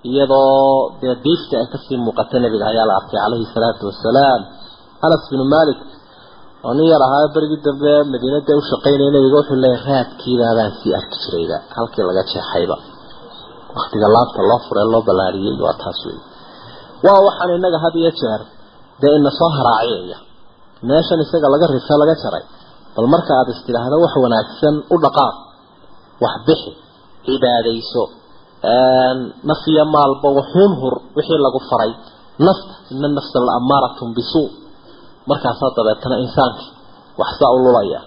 [0.09, 4.41] iyadoo dee diifta ay ka sii muuqata nabiga ayaa la arkay calayhi salaatu wasalaam
[5.07, 5.81] anas binu malik
[6.65, 11.17] oo nin yar ahaa berigii dambe madiinada u shaqaynaya nabiga wuxuu leeyahy raadkiibaabaan sii arki
[11.25, 12.77] jirayba halkii laga jeexayba.
[13.77, 16.19] Waktiga laabta loo furee loo ballaariyey waa taas wey
[17.07, 18.41] waa waxaan inaga had iyo jeer
[19.01, 19.51] dee ina soo
[20.89, 22.45] meeshan isaga laga rife laga jaray.
[22.95, 25.37] Bal marka aada istidhaahdo wax wanaagsan u dhaqaaq.
[26.23, 26.73] Wax bixi
[27.25, 28.03] cibaadayso.
[29.49, 31.93] Naf iyo maalba wuxuun hur wixii lagu faray.
[32.47, 34.49] Nafta ina nafsa la amaaratun bisuu
[35.33, 36.69] markaasaa dabeetana insaankii
[37.21, 38.01] waxsaa u lulaya.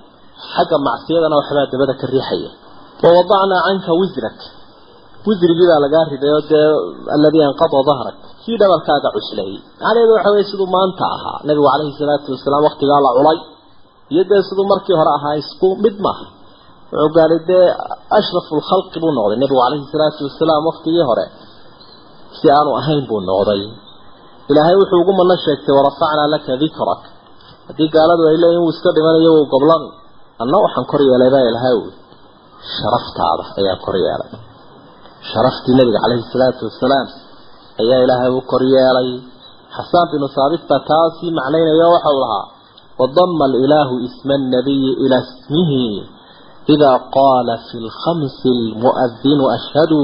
[0.53, 2.49] Xagga macsiyadana waxbaa dabada ka riixaya.
[3.03, 4.38] Wawadacnaa canka wisrak
[5.28, 6.67] wisrigii baa lagaa riday dee
[7.15, 11.38] alladii anqada dahrak kii dhabarkaaga cuslayay macnaheedu waxa weye siduu maanta ahaa.
[11.47, 13.38] Nabigu calayhi salaatu wasalaam waktigaa la culay.
[14.13, 16.26] Iyo dee siduu markii hore ahaa isku mid maaha
[16.91, 17.65] wuxuu gaaray dee
[18.19, 19.38] ashrafu lkhalqi buu noqday.
[19.41, 21.26] Nabigu calayhi salaatu wasalaam waktigii hore
[22.39, 23.61] si aanu ahayn buu noqday.
[24.51, 27.01] Ilaahay wuxuu ugu mana sheegtay warafacnaa laka dikrak
[27.68, 29.84] haddii gaaladu ay leeyihiin wuu iska dhimanayo wuu goblan.
[30.41, 31.91] Anna waxaan kor yeelay baa ilahay ui
[32.78, 34.32] sharaftaada ayaan kor yeelay.
[35.32, 37.07] Sharaftii nabiga calayhi salaatu wasalaam
[37.82, 39.09] ayaa ilaahay u kor yeelay.
[39.76, 42.45] Xasaan binu saabit baa taa sii macnaynayo waxau lahaa
[43.01, 45.84] wadama alilaahu isma annabiyi ilaa ismihi
[46.74, 50.01] idaa qaala fi lkhamsi almu'adinu ashhadu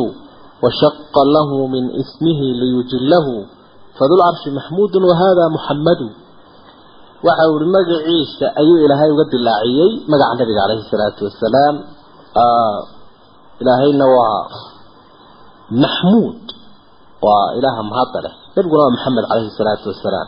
[0.64, 3.36] washaqa lahu min ismihi liyujilahu
[3.98, 6.08] fadulcarshi maxmuudun wahada muxammadu
[7.28, 9.90] waxa uu ihi magaciisa ayuu ilaahay uga dilaaciyey.
[10.12, 11.76] Magaca nabiga calayhi salaatu wasalaam
[13.62, 14.40] ilaahayna waa
[15.84, 16.40] maxmuud.
[17.26, 18.34] Waa ilaaha mahadda leh.
[18.56, 20.28] Nabiguna waa maxamed calayhi salaatu wasalaam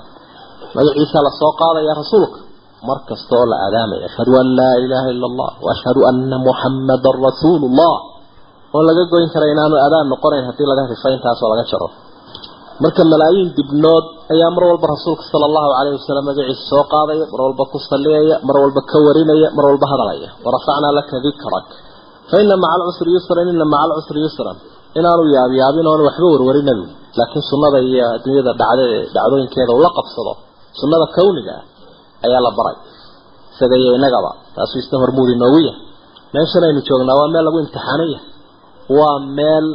[0.77, 2.39] magaciisa la soo qaadaya rasuulka
[2.87, 7.65] mar kasta oo la aadaamaya ashhadu an laa ilaaha ila allah waashhadu ana muxammadan rasuulu
[7.79, 7.95] llah
[8.75, 11.87] oon laga goyn kara inaanu adaan noqonayn haddii laga rifo intaasoo laga jaro
[12.84, 17.39] marka malaayiin dibnood ayaa mar walba rasuulka sala allahu calayhi wasalam magaciisa soo qaadaya mar
[17.45, 20.29] walba ku salliyaya mar walba ka warinaya mar walba hadalaya.
[20.45, 21.65] Warafacnaa laka dikrak
[22.29, 24.57] fa ina maca alcusri yusran ina maca alcusri yusran.
[24.99, 26.88] Inaanu yaabyaabin oonu waxba warwarin nabigu
[27.19, 28.84] laakiin sunnada iyo adduunyada dhacda
[29.15, 30.34] dhacdooyinkeeda ula qabsado
[30.79, 31.63] sunnada kawniga ah
[32.25, 32.75] ayaa la baray.
[33.53, 35.79] Isaga iyo innagaba taasuu isna hormuud inoogu yahay.
[36.34, 38.19] Meeshan aynu joognaa waa meel lagu imtixaanaya.
[38.97, 39.65] Waa meel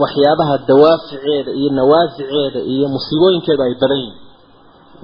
[0.00, 4.16] waxyaabaha dawaaficeeda iyo nawaasiceeda iyo musiibooyinkeeda ay badan yihiin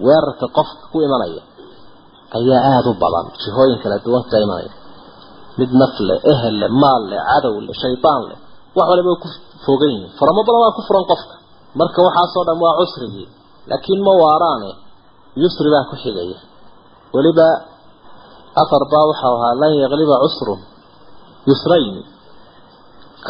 [0.06, 1.42] weerarka qofka ku imanaya
[2.38, 4.72] ayaa aada u badan jihooyin kala duwan ka imanaya.
[5.58, 8.38] Mid naf leh ehel leh maal leh cadow leh shaydaan leh
[8.76, 9.28] wax waliba way ku
[9.66, 10.10] fogan yihiin.
[10.18, 11.34] Faramo badan waa ku furan qofka.
[11.78, 13.28] Marka waxaasoo dhan waa cusrigii.
[13.70, 14.70] Laakiin ma waaraane
[15.42, 16.38] yusri baa ku xigaya.
[17.14, 17.46] Weliba
[18.62, 20.60] afar baa waxau ahaa lan yakliba cusrun
[21.48, 22.02] yusrayni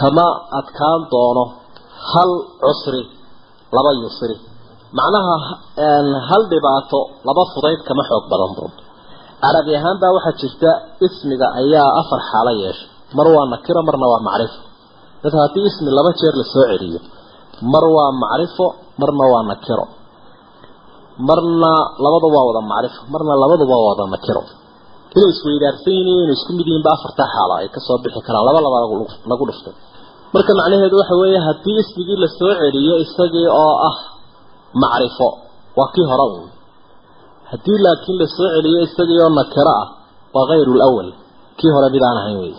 [0.01, 0.26] kama
[0.61, 1.45] adkaan doono
[2.12, 2.30] hal
[2.62, 3.03] cusri
[3.76, 4.36] laba yusri.
[4.99, 5.34] Macnaha
[6.28, 8.82] hal dhibaato laba fudayd kama xoog badan doonto
[9.43, 10.70] carabi ahaan baa waxaa jirta
[11.07, 14.61] ismiga ayaa afar xaalo yeeshay mar waa nakiro marna waa macrifo.
[15.22, 17.01] Dadka haddii ismi laba jeer la soo celiyo
[17.72, 18.66] mar waa macrifo
[19.01, 19.84] marna waa nakiro.
[21.28, 21.72] Marna
[22.05, 24.43] labadu waa wada macrifo marna labaduba waa wada nakiro
[25.18, 28.58] inay isweydaarsan yihiin inay isku mid yihiinba afartaa xaalo ay ka soo bixi karaan laba
[28.66, 28.78] laba
[29.30, 29.74] lagu dhuftay
[30.34, 33.96] marka macnaheedu waxa weeye haddii ismigii la soo celiyo isagii oo ah
[34.82, 35.28] macrifo
[35.78, 36.48] waa kii hore uun.
[37.50, 39.88] Haddii laakiin la soo celiyo isagii oo nakiro ah
[40.34, 41.08] waa hayru lawal
[41.58, 42.54] kii hore mid aan ahayn wey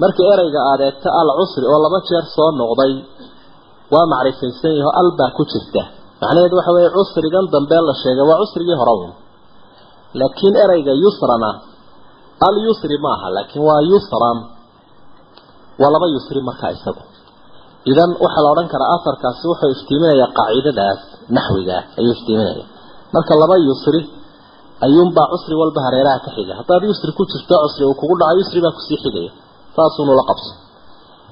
[0.00, 2.92] marka ereyga aad eegto al cusri oo laba jeer soo noqday
[3.92, 5.82] waa macrifaysan yaho al ku jirta.
[6.20, 9.12] Macnaheedu waxa weeye cusrigan dambe la sheegay waa cusrigii hore uun.
[10.18, 11.50] Laakiin ereyga yusrana
[12.48, 14.38] al yusri maaha laakiin waa yusran
[15.80, 17.02] waa laba yusri markaa isagu.
[17.90, 21.00] Idan waxaa la odhan karaa afarkaasi wuxuu iftiiminayaa qaacidadaas
[21.36, 22.64] naxwiga ayuu iftiiminaya
[23.14, 24.00] marka laba yusri
[24.86, 26.52] ayuunbaa cusri walba hareeraha ka xiga.
[26.60, 29.32] Haddaad yusri ku jirto cusri uu kugu dhaco yusri baa ku sii xigaya
[29.76, 30.52] saasuunu la qabso.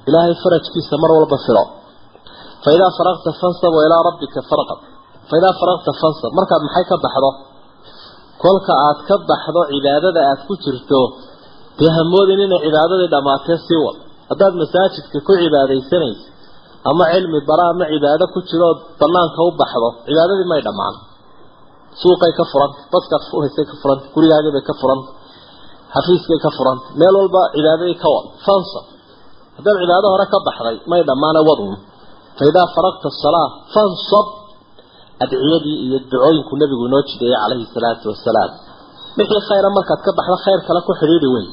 [0.07, 1.63] Ilaahay farajkiisa mar walba filo
[2.63, 4.79] fa faraqta fansab ilaa rabbika farqab
[5.29, 6.29] fa faraqta fansab.
[6.37, 7.29] Markaad maxay ka baxdo
[8.43, 11.01] kolka aad ka baxdo cibaadada aad ku jirto
[11.79, 13.97] dee hamoodin inay cibaadadii dhammaatee sii wad.
[14.29, 16.25] Haddaad masaajidka ku cibaadaysanayso
[16.89, 20.95] ama cilmi bara ama cibaado ku jirood banaanka u baxdo cibaadadii may dhammaan.
[22.01, 25.09] Suuqay ka furanta baskaad fuhaysay ka furanta gurigaagibay ka furanta
[25.93, 28.25] xafiiskay ka furanta meel walba cibaadadii ka wad.
[28.45, 28.85] Fansab
[29.57, 31.73] haddaad cibaado hore ka baxday may dhammaane wadun
[32.37, 34.27] fa idaa faraqta asalaa fansab
[35.23, 38.51] adciyadii iyo ducooyinku nabigu inoo jideeyey calayhi salaatu wasalaam.
[39.17, 41.47] Wixii khayra markaad ka baxdo khayr kale ku xidhiidhi wey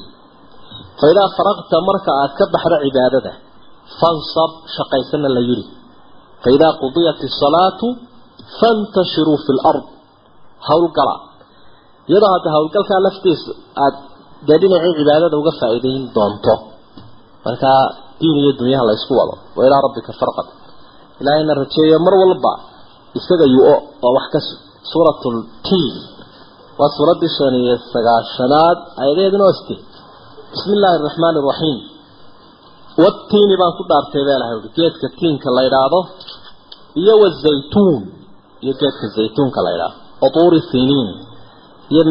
[0.99, 3.33] fa idaa faraqta marka aad ka baxdo cibaadada
[4.01, 5.65] fansab shaqaysana la yidhi.
[6.43, 7.87] Fa idaa qudiyat isalaatu
[8.59, 9.85] fantashiruu fi lard
[10.69, 11.15] howlgala
[12.11, 13.51] iyadoo hadda howlgalkaa laftiisa
[13.85, 13.99] aada
[14.49, 16.55] dee dhinacii cibaadada uga faa'iidayn doonto.
[17.47, 17.81] Markaa
[18.21, 19.35] diin iyo dunyaha la ysku wado.
[19.57, 20.47] Wa ilaa rabbika farqad.
[21.21, 22.53] Ilaahayna rajeeyo mar walba
[23.19, 23.75] isaga yu-o
[24.07, 24.39] oo wax ka
[24.93, 25.37] suuratul
[25.67, 25.95] tiin.
[26.79, 29.75] Waa suuraddii shan iyo sagaashanaad ayadeeduna oste
[30.53, 31.79] bismi illaahi araxmaani araxiim
[33.03, 36.01] watiini baan ku dhaartay baa ilahay ui geedka tiinka la idhaahdo
[37.01, 38.03] iyo wazaytuun
[38.65, 41.09] iyo geedka zaytuunka la idhaahdo otuuri siniin
[41.93, 42.03] iyo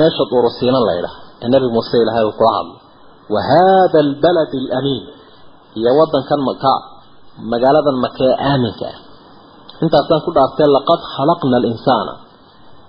[0.00, 2.74] meesha duurusiinan la ydhaah ee nabi muuse ilaahay uu kula hadlo
[3.34, 5.04] wa hada albalad alamiin
[5.78, 6.72] iyo wadankan maka
[7.52, 8.96] magaaladan maka aaminka ah
[9.84, 12.12] intaasaan ku dhaartee laqad khalaqna alinsaana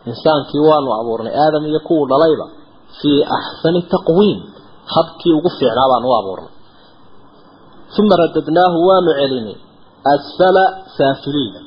[0.10, 2.46] insaankii waanu abuurnay aadam iyo kuwuu dhalayba
[3.00, 4.40] fii axsani taqwiim
[4.96, 6.52] habkii ugu fiicnaa baanu abuurnay.
[8.00, 9.58] Uma radadnaahu waanu celinay
[10.14, 10.64] asfala
[10.98, 11.60] saafiliina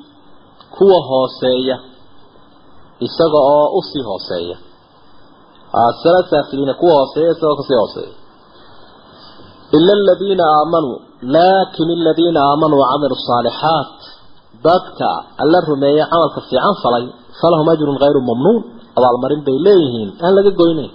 [0.76, 1.76] kuwa hooseeya
[3.06, 4.56] isaga oo u sii hooseeya.
[5.88, 8.14] Asfala saafiliina kuwa hooseeya isagoo ka sii hooseeya.
[9.76, 10.96] Ila aladiina aamanuu
[11.34, 13.98] laakin aladiina aamanuu wacamilu saalixaat
[14.66, 15.08] dadka
[15.42, 17.04] alla rumeeyey camalka fiican falay
[17.40, 18.58] falahum ajrun hayru mamnuun
[18.98, 20.92] abaalmarin bay leeyihiin aan laga goynayn.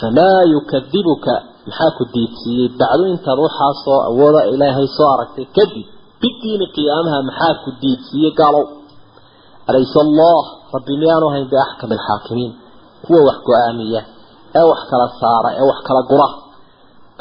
[0.00, 1.34] Famaa yukadibuka
[1.68, 5.86] maxaa ku diidsiiyey bacdu intaad waxaasoo awooda ilaahay soo aragtay kadib
[6.20, 8.64] bidiini qiyaamaha maxaa ku diidsiiyey gaalow?
[9.70, 10.42] Alaysa allah
[10.74, 12.52] rabbi miyaanu hayn biaxkami alxaakimiin
[13.04, 14.00] kuwa wax go'aamiya
[14.58, 16.28] ee wax kala saara ee wax kala gura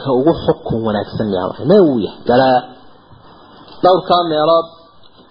[0.01, 2.59] ka ugu xukun wanaagsan miyaanu hayn mee wuu yahay galaa.
[3.83, 4.67] Dhowrkaa meelood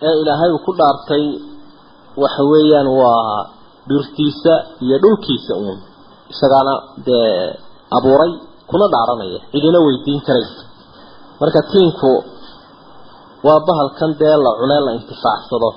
[0.06, 1.24] ee ilaahay uu ku dhaartay
[2.22, 3.38] waxa weeyaan waa
[3.88, 5.78] dhurtiisa iyo dhulkiisa uun.
[6.32, 6.74] Isagaana
[7.06, 7.30] dee
[7.96, 8.32] abuuray
[8.70, 10.60] kuna dhaaranaya cidina weydiin karaysa
[11.40, 12.12] marka tiinku
[13.46, 15.70] waa bahalkan dee la cunee la intifaacsado.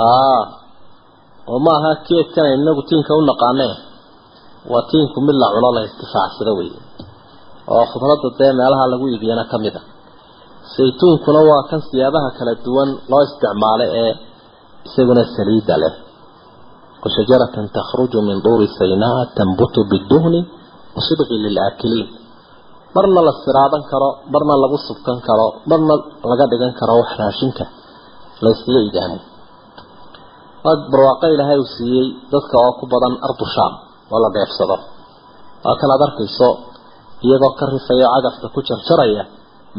[0.00, 0.40] Haa
[1.52, 3.72] oo ma aha keedkan inagu tiinka u naqaanee
[4.72, 6.70] waa tiinku mid la cuno la intifaacsado wey
[7.74, 9.82] oo khudradda dee meelaha lagu iibiyana ka mid a
[10.76, 14.12] saytuunkuna waa kan siyaabaha kala duwan loo isticmaalo ee
[14.88, 15.92] isaguna saliida leh.
[17.04, 20.40] Washajaratan takhruju min duuri saynaa tanbutu biduhni
[20.96, 22.08] wasibqi lilaakiliin
[22.94, 25.94] marna la siraadan karo marna lagu subkan karo marna
[26.30, 27.64] laga dhigan karo wax raashinka
[28.44, 29.18] layskaga idaamo
[30.64, 33.72] waa barwaaqo ilaahay uu siiyey dadka oo ku badan ardu shaam
[34.12, 34.76] oo la dheefsado
[35.64, 36.48] waa kan aad arkayso
[37.26, 39.22] iyagoo ka rifaya cagafka ku jarjaraya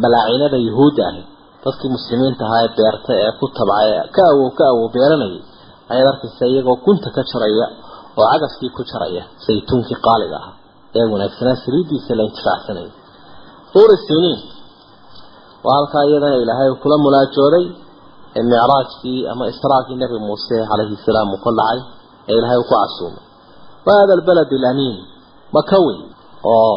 [0.04, 1.22] malaacinada yuhuudda ahi
[1.66, 5.40] dadkii muslimiinta ahaa ee beerta ee ku tabcay ka awow ka awow beeranayay
[5.94, 7.66] ayaad arkaysa iyagoo gunta ka jaraya
[8.20, 10.56] oo cagafkii ku jaraya saytuunkii qaaliga ahaa
[11.00, 12.92] ee wanaagsanaa saliiddiisa la intifaacsanaya
[13.74, 14.40] duuri siniin
[15.66, 17.66] waa halkaa iyadana ilaahay uu kula munaajooday
[18.38, 21.80] ee micraajkii ama israagii nebi muuse calayhi salaam uu ka dhacay
[22.30, 23.24] ee ilaahay uu ku casuumay.
[23.86, 24.98] Wa hada albalad alamiin
[25.56, 25.96] makawi
[26.54, 26.76] oo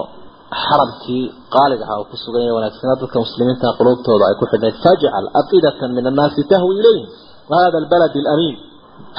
[0.52, 1.24] xaramkii
[1.54, 5.90] qaaliga ahaa uu ku sugan yahay wanaagsanaa dadka muslimiinta quluubtooda ay ku xidhnayd fajcal afidatan
[5.96, 7.06] min annaasi tahwi ilayhim
[7.50, 8.56] wahada albalad alamiin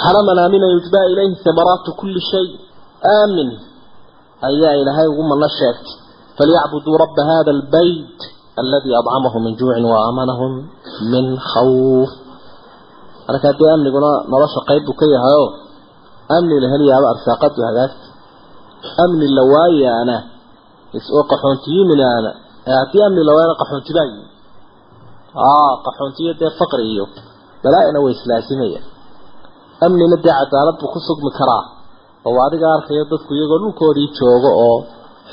[0.03, 2.47] xaraman aamina yujbaa ilayhi samaraatu kulli shay
[3.17, 3.49] aamin
[4.49, 5.93] ayaa ilaahay ugu mana sheegtay.
[6.37, 8.19] Falyacbuduu rabba hada albayt
[8.61, 10.51] aladi adcamahum min juucin waaaamanahum
[11.13, 12.09] min khawf.
[13.27, 15.45] Marka dee amniguna nolosha qayb buu ka yahayo
[16.37, 18.05] amni la heliyaaba arsaaqadu hagaagta
[19.03, 20.15] amni la waayaana
[21.17, 22.29] oo qaxoontiyiminaana
[22.79, 24.25] haddii amni la waayana qaxoontibaa yimi
[25.85, 27.05] qaxoontiyo dee faqri iyo.
[27.63, 28.79] Balaa-ina way islaasimaya.
[29.85, 31.63] Amnina dee cadaalad buu ku sugmi karaa.
[32.27, 34.77] Oo adiga arkayo dadku iyagoo dhulkoodii jooga oo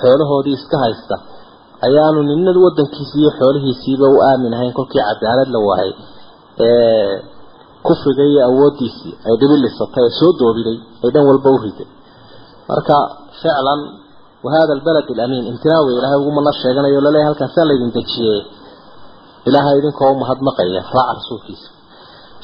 [0.00, 1.14] xoolahoodii iska haysta
[1.86, 5.92] ayaanu nina wadankiisii iyo xoolihiisiiba u aamin ahayn kolkii cadaalad la waayay.
[6.66, 7.14] Ee
[7.86, 11.88] kufriga iyo awoodiisii ay dhibilisatay ee soo doobiday ay dhan walba u riday.
[12.68, 12.96] Marka
[13.40, 13.80] ficlan
[14.44, 18.40] wahada albalad alamiin imtinaawi ilaahay ugumana sheeganayo la leeyahay halkaasaa laydin dejiyey
[19.48, 21.68] ilaahay idinkoo umahadnaqaya raaca rasuulkiisa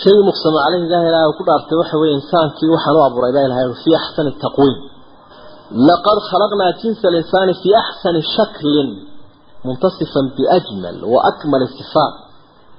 [0.02, 3.66] shaygii muqsamo caleyhi ilaah ilahay ku dhaartay waxa weeye insaankii waxaan u abuuray baa ilahay
[3.82, 4.76] fii axsani taqwiim
[5.88, 8.88] laqad khalaqnaa jinsa alinsaani fii axsani shaklin
[9.66, 12.14] muntasifan biajmal waakmali sifaat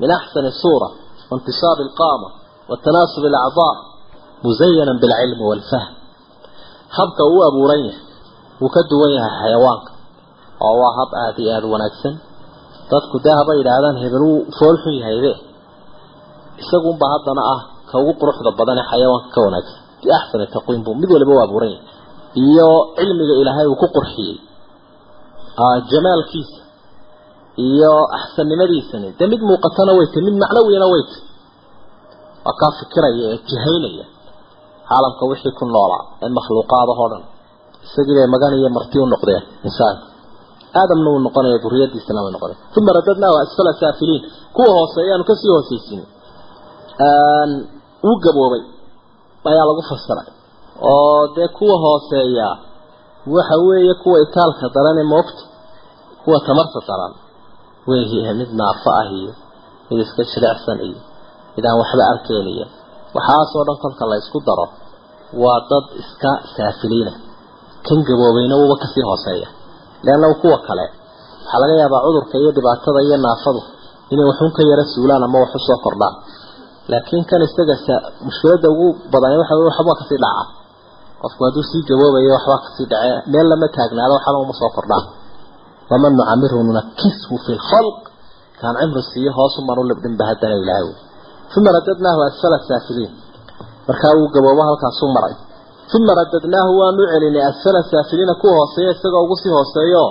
[0.01, 0.87] min axsani suura
[1.29, 2.27] waintisaabi alqaama
[2.71, 3.73] watanaasub alacdaa
[4.45, 5.87] muzayanan bilcilmi waalfahm
[6.97, 8.01] habka uu abuuran yahay
[8.61, 9.91] wuu ka duwan yahay xayawaanka.
[10.65, 12.13] Oo waa hab aada iyo aada wanaagsan.
[12.91, 15.31] Dadku dee haba yidhaahdaan hebel wuu foolxun yahaybe
[16.61, 19.77] isagunbaa haddana ah ka ugu quruxda badan ee xayawaanka ka wanaagsan.
[20.03, 21.85] Biaxsani taqwiim buu mid waliba u abuuran yahay.
[22.45, 24.37] Iyo cilmiga ilaahay uu ku qurxiyey.
[25.91, 26.59] Jamaalkiisa.
[27.67, 31.21] Iyo axsannimadiisani dee mid muuqatana way tay mid macnawiyana way tay
[32.45, 34.05] waa kaa fikiraya ee jihaynaya
[34.89, 37.23] caalamka wixii ku noolaa ee makhluuqaadahoo dhan
[37.85, 40.03] isagii bay magan iyo marti u noqdeen insaanka
[40.79, 44.21] aadamna uu noqonaya duriyadiisana way noqonaya uma radadnaahu asfala saafiliin.
[44.55, 46.01] Kuwa hoose ayaanu ka sii hoosaysin.
[48.07, 48.61] Uu gaboobay.
[49.49, 50.27] Ayaa lagu fasiray
[50.91, 52.49] oo dee kuwa hooseeya
[53.35, 55.43] waxa weeye kuwa itaalka daran ee moogta
[56.23, 57.13] kuwa tamarta daran.
[57.89, 59.31] Weeye mid naafo ah iyo
[59.89, 60.99] mid iska jilicsan iyo
[61.55, 62.65] mid aan waxba arkayn iyo.
[63.15, 64.65] Waxaasoo dhan kolka la isku daro.
[65.43, 67.11] Waa dad iska saafiliina
[67.87, 69.47] kan gaboobayna wuuba ka sii hooseeya.
[70.05, 70.85] Leanna kuwa kale
[71.43, 73.61] waxaa laga yaabaa cudurka iyo dhibaatada iyo naafadu
[74.13, 76.15] inay waxun ka yara suulaan ama wax u soo kordhaan
[76.91, 77.75] laakiin kan isaga
[78.25, 80.43] mushkilada ugu badan waxa wey waxbaa ka sii dhaca.
[81.21, 85.05] Qofku hadduu sii gaboobayo waxbaa ka sii dhace meel lama taagnaado waxba uma soo kordhaan
[85.91, 87.97] waman nucamirhu nunakishu fi lkhalq
[88.61, 90.87] kaan cimri siiyo hoosu manu libdhinba haddana ilaahay
[91.57, 93.11] uma radadnaahu asfala saafiliin
[93.87, 95.33] markaa wuu gaboobo halkaasuu maray
[95.97, 100.05] uma radadnaahu waanu celinay asfala saafiliina kuwa hooseeya isagoo ugu sii hooseeyo.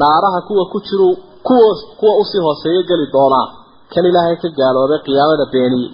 [0.00, 1.08] Naaraha kuwa ku jiru
[1.46, 1.70] kuwa
[2.00, 3.46] kuwa u sii hooseeyo geli doonaa.
[3.92, 5.90] Kan ilaahay ka gaaloobay qiyaamada beeniye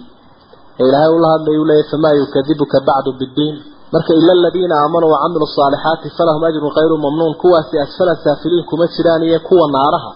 [0.79, 3.55] ee ilaahay ula hadlay uu leeyahy famaa yukadibuka bacdu biddiin.
[3.93, 7.33] Marka ila aladiina aamanuu wacamiluu saalixaati falahum ajrun khayru mamnuun.
[7.41, 10.11] Kuwaasi asfala saafiliin kuma jiraan iyo kuwa naaraha.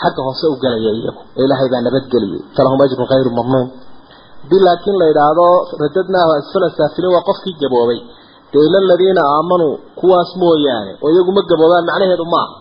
[0.00, 1.22] Xagga hoose u galaya iyagu.
[1.38, 3.66] Ee ilaahay baa nabadgeliyey falahum ajrun khayru mamnuun
[4.48, 5.46] haddii laakiin la yidhaahdo
[5.82, 8.00] radadnaahu asfala saafiliin waa qofkii gaboobay.
[8.52, 12.54] Dee ila aladiina aamanuu kuwaas mooyaane oo iyagu ma gaboobaan macnaheedu maaha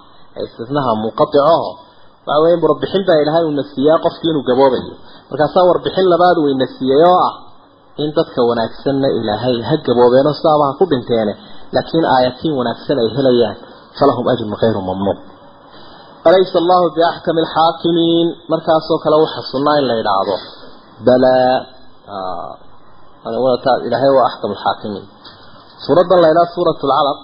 [0.46, 1.70] istisnaha munqaticaho
[2.28, 4.94] waxa weeye warbixin baa ilaahay uuna siiyaa qofkii inuu gaboobayo.
[5.30, 7.34] Markaasaa warbixin labaad weyna siiyey oo ah
[8.04, 11.34] in dadka wanaagsanna ilaahay ha gaboobeeno sidaaba ha ku dhinteene
[11.76, 13.56] laakiin aayatiin wanaagsan ay helayaan
[14.00, 15.18] falahum ajrun khayru mamnuun
[16.30, 20.36] alaysa allahu biaxkami alxaakimiin markaasoo kale waxa sunnaa in la yidhaahdo
[21.08, 21.54] balaa
[23.88, 25.06] ilaahay waa axkam alxaakimiin
[25.86, 27.20] suuraddan la yidhaha suurat lcalaq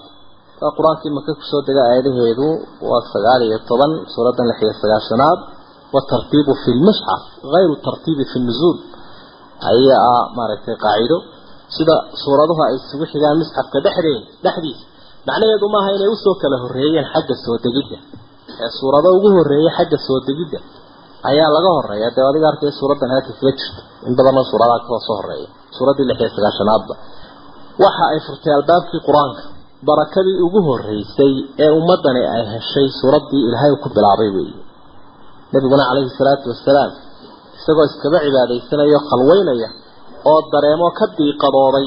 [0.62, 2.46] waa qur'aankii maka ku soo dega aayadaheedu
[2.90, 5.38] waa sagaal iyo toban suuradan lix iyo sagaashanaad
[5.94, 7.22] watartiibu fi lmusxaf
[7.54, 8.78] hayru tartiibi fi nuzuul
[9.72, 11.16] ayaa maaragtay qaacido
[11.76, 14.84] sida suuraduhu ay isugu xigaan musxafka dhexdeen dhexdiisa
[15.28, 17.98] macnaheedu maaha inay u soo kala horeeyeen xagga soo degidda
[18.62, 20.58] ee suurado ugu horreeya xagga soo degidda
[21.30, 23.80] ayaa laga horreeya dee adiga arkay suuraddan halka kaga jirta.
[24.08, 26.94] In badanoo suuradaha ka soo soo horreeya suuraddii lix sagaashanaadba
[27.84, 29.42] waxa ay furtay albaabkii qur'aanka.
[29.88, 31.32] Barakadii ugu horeysay
[31.64, 34.56] ee ummadani ay heshay suuraddii ilaahay ku bilaabay weeye.
[35.52, 36.92] Nabiguna calayhi salaatu wasalaam
[37.58, 39.68] isagoo iskaba cibaadaysanayo khalweynaya
[40.30, 41.86] oo dareemo ka diiqadooday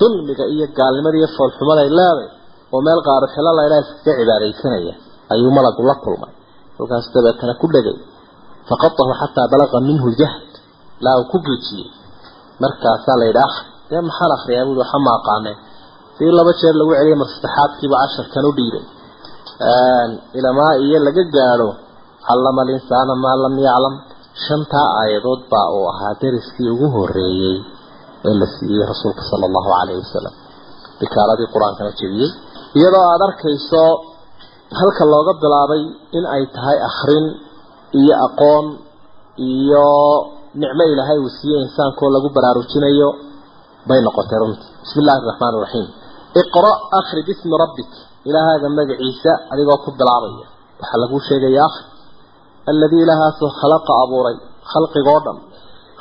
[0.00, 2.28] dulmiga iyo gaalnimada iyo foolxumada ay leeday
[2.74, 4.94] oo meel qaaruxilo laydhaa iskaga cibaadaysanaya
[5.32, 6.32] ayuu malagu la kulmay.
[6.78, 7.96] Halkaas dabeetana ku dhegay
[8.68, 10.50] balaqa minhu jahd
[11.04, 11.88] laa uu ku geejiyey.
[12.62, 14.64] Markaasaa la yidhi akhri dee maxaan akhriyaa?
[14.68, 15.58] Buui waxa ma aqaaneen
[16.16, 18.84] sii laba jeer lagu celiyay mar saddexaadkiiba casharkan u dhiibay.
[20.38, 21.68] Ilamaa iyo laga gaadho
[22.26, 23.94] callama alinsaana maa lam yaclam
[24.46, 27.56] shantaa aayadood baa uu ahaa dariskii ugu horeeyey
[28.28, 30.34] ee la siiyey rasuulka sala allahu calayhi wasalam
[31.00, 32.30] bikaaladii qur'aankana jebiyey.
[32.78, 33.82] Iyadoo aada arkayso
[34.80, 35.82] halka looga bilaabay
[36.16, 37.24] in ay tahay akhrin
[38.00, 38.66] iyo aqoon
[39.50, 39.86] iyo
[40.60, 43.08] nicmo ilaahay uu siiyey insaankoo lagu baraarujinayo
[43.88, 44.68] bay noqotay runtii.
[44.82, 45.86] Bismi illaahi araxmaan iraxiim
[46.42, 47.90] iqra akhri bismi rabbik.
[48.28, 50.46] Ilaahaaga magaciisa adigoo ku bilaabaya.
[50.80, 51.84] Waxaa laguu sheegaya akhri
[52.70, 54.36] alladii ilaahaasoo khalaqa abuuray
[54.72, 55.38] khalqigoo dhan.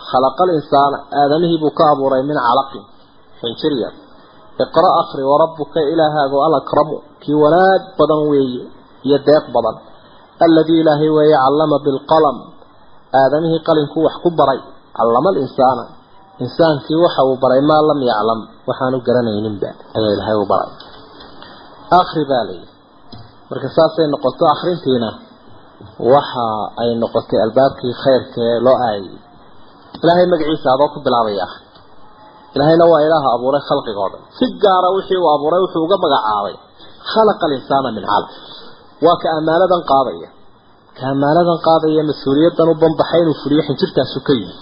[0.10, 2.84] Khalaqa alinsaana aadamihii buu ka abuuray min calaqin
[3.42, 3.90] xinjiriya
[4.64, 6.96] iqra akhri warabbuka ilaahaago alakramu.
[7.22, 8.64] Kii wanaag badan weeye
[9.08, 9.76] iyo deeq badan
[10.48, 12.38] alladii ilaahay weeye callama bilqalam
[13.22, 14.60] aadamihii qalinkuu wax ku baray
[14.98, 15.84] callama alinsaana
[16.44, 18.40] insaankii waxa uu baray maa lam yaclam
[18.70, 20.72] waxaanu garanayninba ayaa ilaahay u baray
[22.02, 22.70] akhri baa layidhi
[23.50, 25.10] marka saasay noqoto akhrintiina
[26.14, 26.46] waxa
[26.82, 29.06] ay noqotay albaabkii khayrka ee loo aayay
[30.04, 31.64] ilaahay magaciisa adoo ku bilaabaya akhri
[32.56, 36.56] ilaahayna waa ilaaha abuuray khalqiga oo dhan si gaara wixii uu abuuray wuxuu uga magacaabay
[37.12, 38.32] khalaqa alinsaana min calaq
[39.06, 40.30] waa ka ammaanadan qaadaya.
[40.98, 44.56] Ka ammaanadan qaadaya mas'uuliyaddan u banbaxay inuu fuliyo xinjirtaasu ka yimi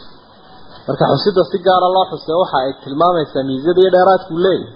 [0.88, 4.68] marka xusida si gaara loo xusay waxa ay tilmaamaysaa miisada iyo dheeraadku leeyahy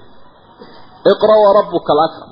[1.12, 2.32] iqra wa rabbuka alakram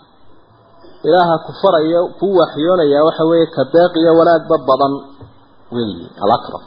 [1.08, 4.94] ilaaha ku faraya kuu waxyoonaya waxa weeye ka deeq iyo wanaagba badan
[5.76, 6.64] weeyi alakram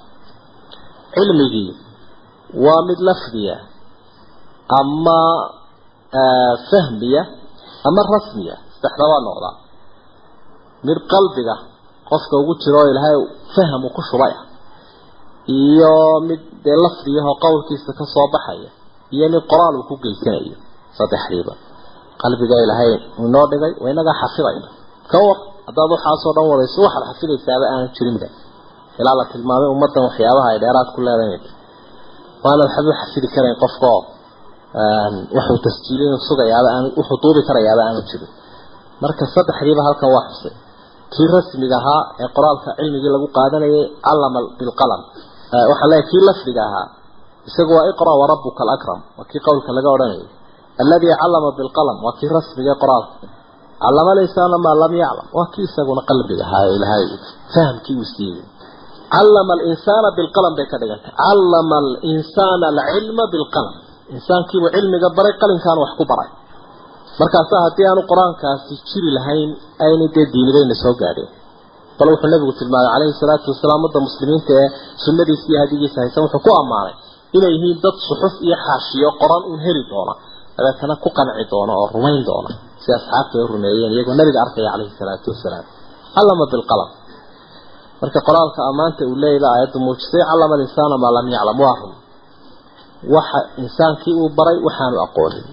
[1.15, 1.71] cilmigii
[2.65, 3.57] waa mid lafdiya
[4.81, 5.21] ama
[6.71, 7.23] fahmiya
[7.89, 8.55] ama rasmiya.
[8.81, 9.55] Saddexdabaa noqdaa
[10.87, 11.55] mid qalbiga
[12.11, 13.17] qofka ugu jiro ilaahay
[13.55, 14.45] fahamu ku shubay ah
[15.61, 15.95] iyo
[16.29, 18.71] mid dee lafdiyahoo qowlkiisa ka soo baxaya
[19.15, 20.57] iyo mid qoraal uu ku geysanayo
[20.99, 21.53] saddexdiiba.
[22.23, 22.91] Qalbiga ilaahay
[23.27, 24.69] inoo dhigay waa inagaa xafidayna
[25.11, 28.29] ka war haddaad waxaasoo dhan wadayso waxaad xafidaysaaba aanu jirinba
[29.01, 31.41] ilaa la tilmaamay ummaddan waxyaabaha ay dheeraad ku leedahay.
[32.45, 34.01] Waanad waxba xafidi karayn qofkaoo
[35.37, 38.31] wuxuu tasjiilin sugayaaba aan wuxuu duubi karayaaba aanu jirin.
[39.03, 40.55] Marka saddexdiiba halkan waa xusay
[41.15, 45.01] kii rasmiga ahaa ee qoraalka cilmigii lagu qaadanayay callama bilqalam
[45.71, 46.87] waxaan leeyahay kii lafdiga ahaa.
[47.49, 50.27] Isagu waa iqra wa rabbuka alakram waa kii qowlka laga odhanayay.
[50.83, 53.15] Alladii callama bilqalam waa kii rasmiga ee qoraalka.
[53.85, 55.27] Callama alinsaana maa lam yaclam.
[55.37, 57.05] Waa kii isaguna qalbiga ahaa ilahay
[57.55, 58.43] fahamkii uu siiyey.
[59.15, 63.75] Callama alinsaana bilqalam bay ka dhigantay callama alinsaana alcilma bilqalam
[64.17, 66.29] insaankiibuu cilmiga baray qalinkaanu wax ku baray
[67.21, 69.51] markaasa haddii aanu qur'aankaasi jiri lahayn
[69.87, 71.31] ayna dee diinidayna soo gaadheen
[71.99, 74.69] bal wuxuu nabigu tilmaamay calayhi salaatu wasalaam wadda muslimiinta ee
[75.05, 76.95] sunnadiisa iyo hadigiisa haysan wuxuu ku ammaanay
[77.37, 80.15] inay yihiin dad suxuf iyo xaashiyo qoran uun heli doona
[80.57, 82.51] dabeetana ku qanci doona oo rumayn doona
[82.83, 85.67] si asxaabta ay rumeeyeen iyagoo nabiga arkaya calayhi salaatu wasalaam.
[86.17, 86.91] Callama bilqalam.
[88.01, 91.93] Marka qoraalka ammaanta uu leeyahay aayaddu muujisay callama alinsaana maa lam yaclam waa run.
[93.15, 95.47] Waxa insaankii uu baray waxaanu aqoonin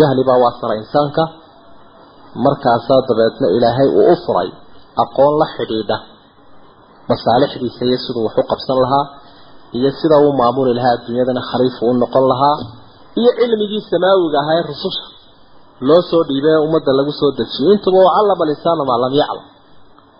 [0.00, 1.22] jahli baa waasara insaanka.
[2.44, 4.48] Markaasaa dabeedna ilaahay uu u furay
[5.02, 5.96] aqoon la xidhiidha.
[7.10, 9.04] Masaalixdiisa iyo siduu wax u qabsan lahaa
[9.78, 12.56] iyo sida uu maamuli lahaa adduunyadana khaliifu u noqon lahaa
[13.20, 15.04] iyo cilmigii samaawiga ahaa ee rususha
[15.88, 19.46] loo soo dhiibay ee ummadda lagu soo dejiyey intuba u callama lisaana maa lam yaclam.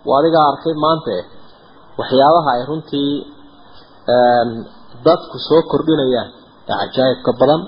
[0.07, 1.25] Waa adigaa arkay maanta eh
[1.99, 3.11] waxyaabaha ay runtii
[5.05, 6.29] dadku soo kordhinayaan
[6.71, 7.61] ee cajaa'ibka badan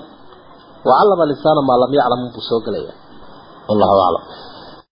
[1.32, 2.92] lisaana maa lam yaclam unbuu soo gelaya.
[3.68, 4.24] Wallahu aclam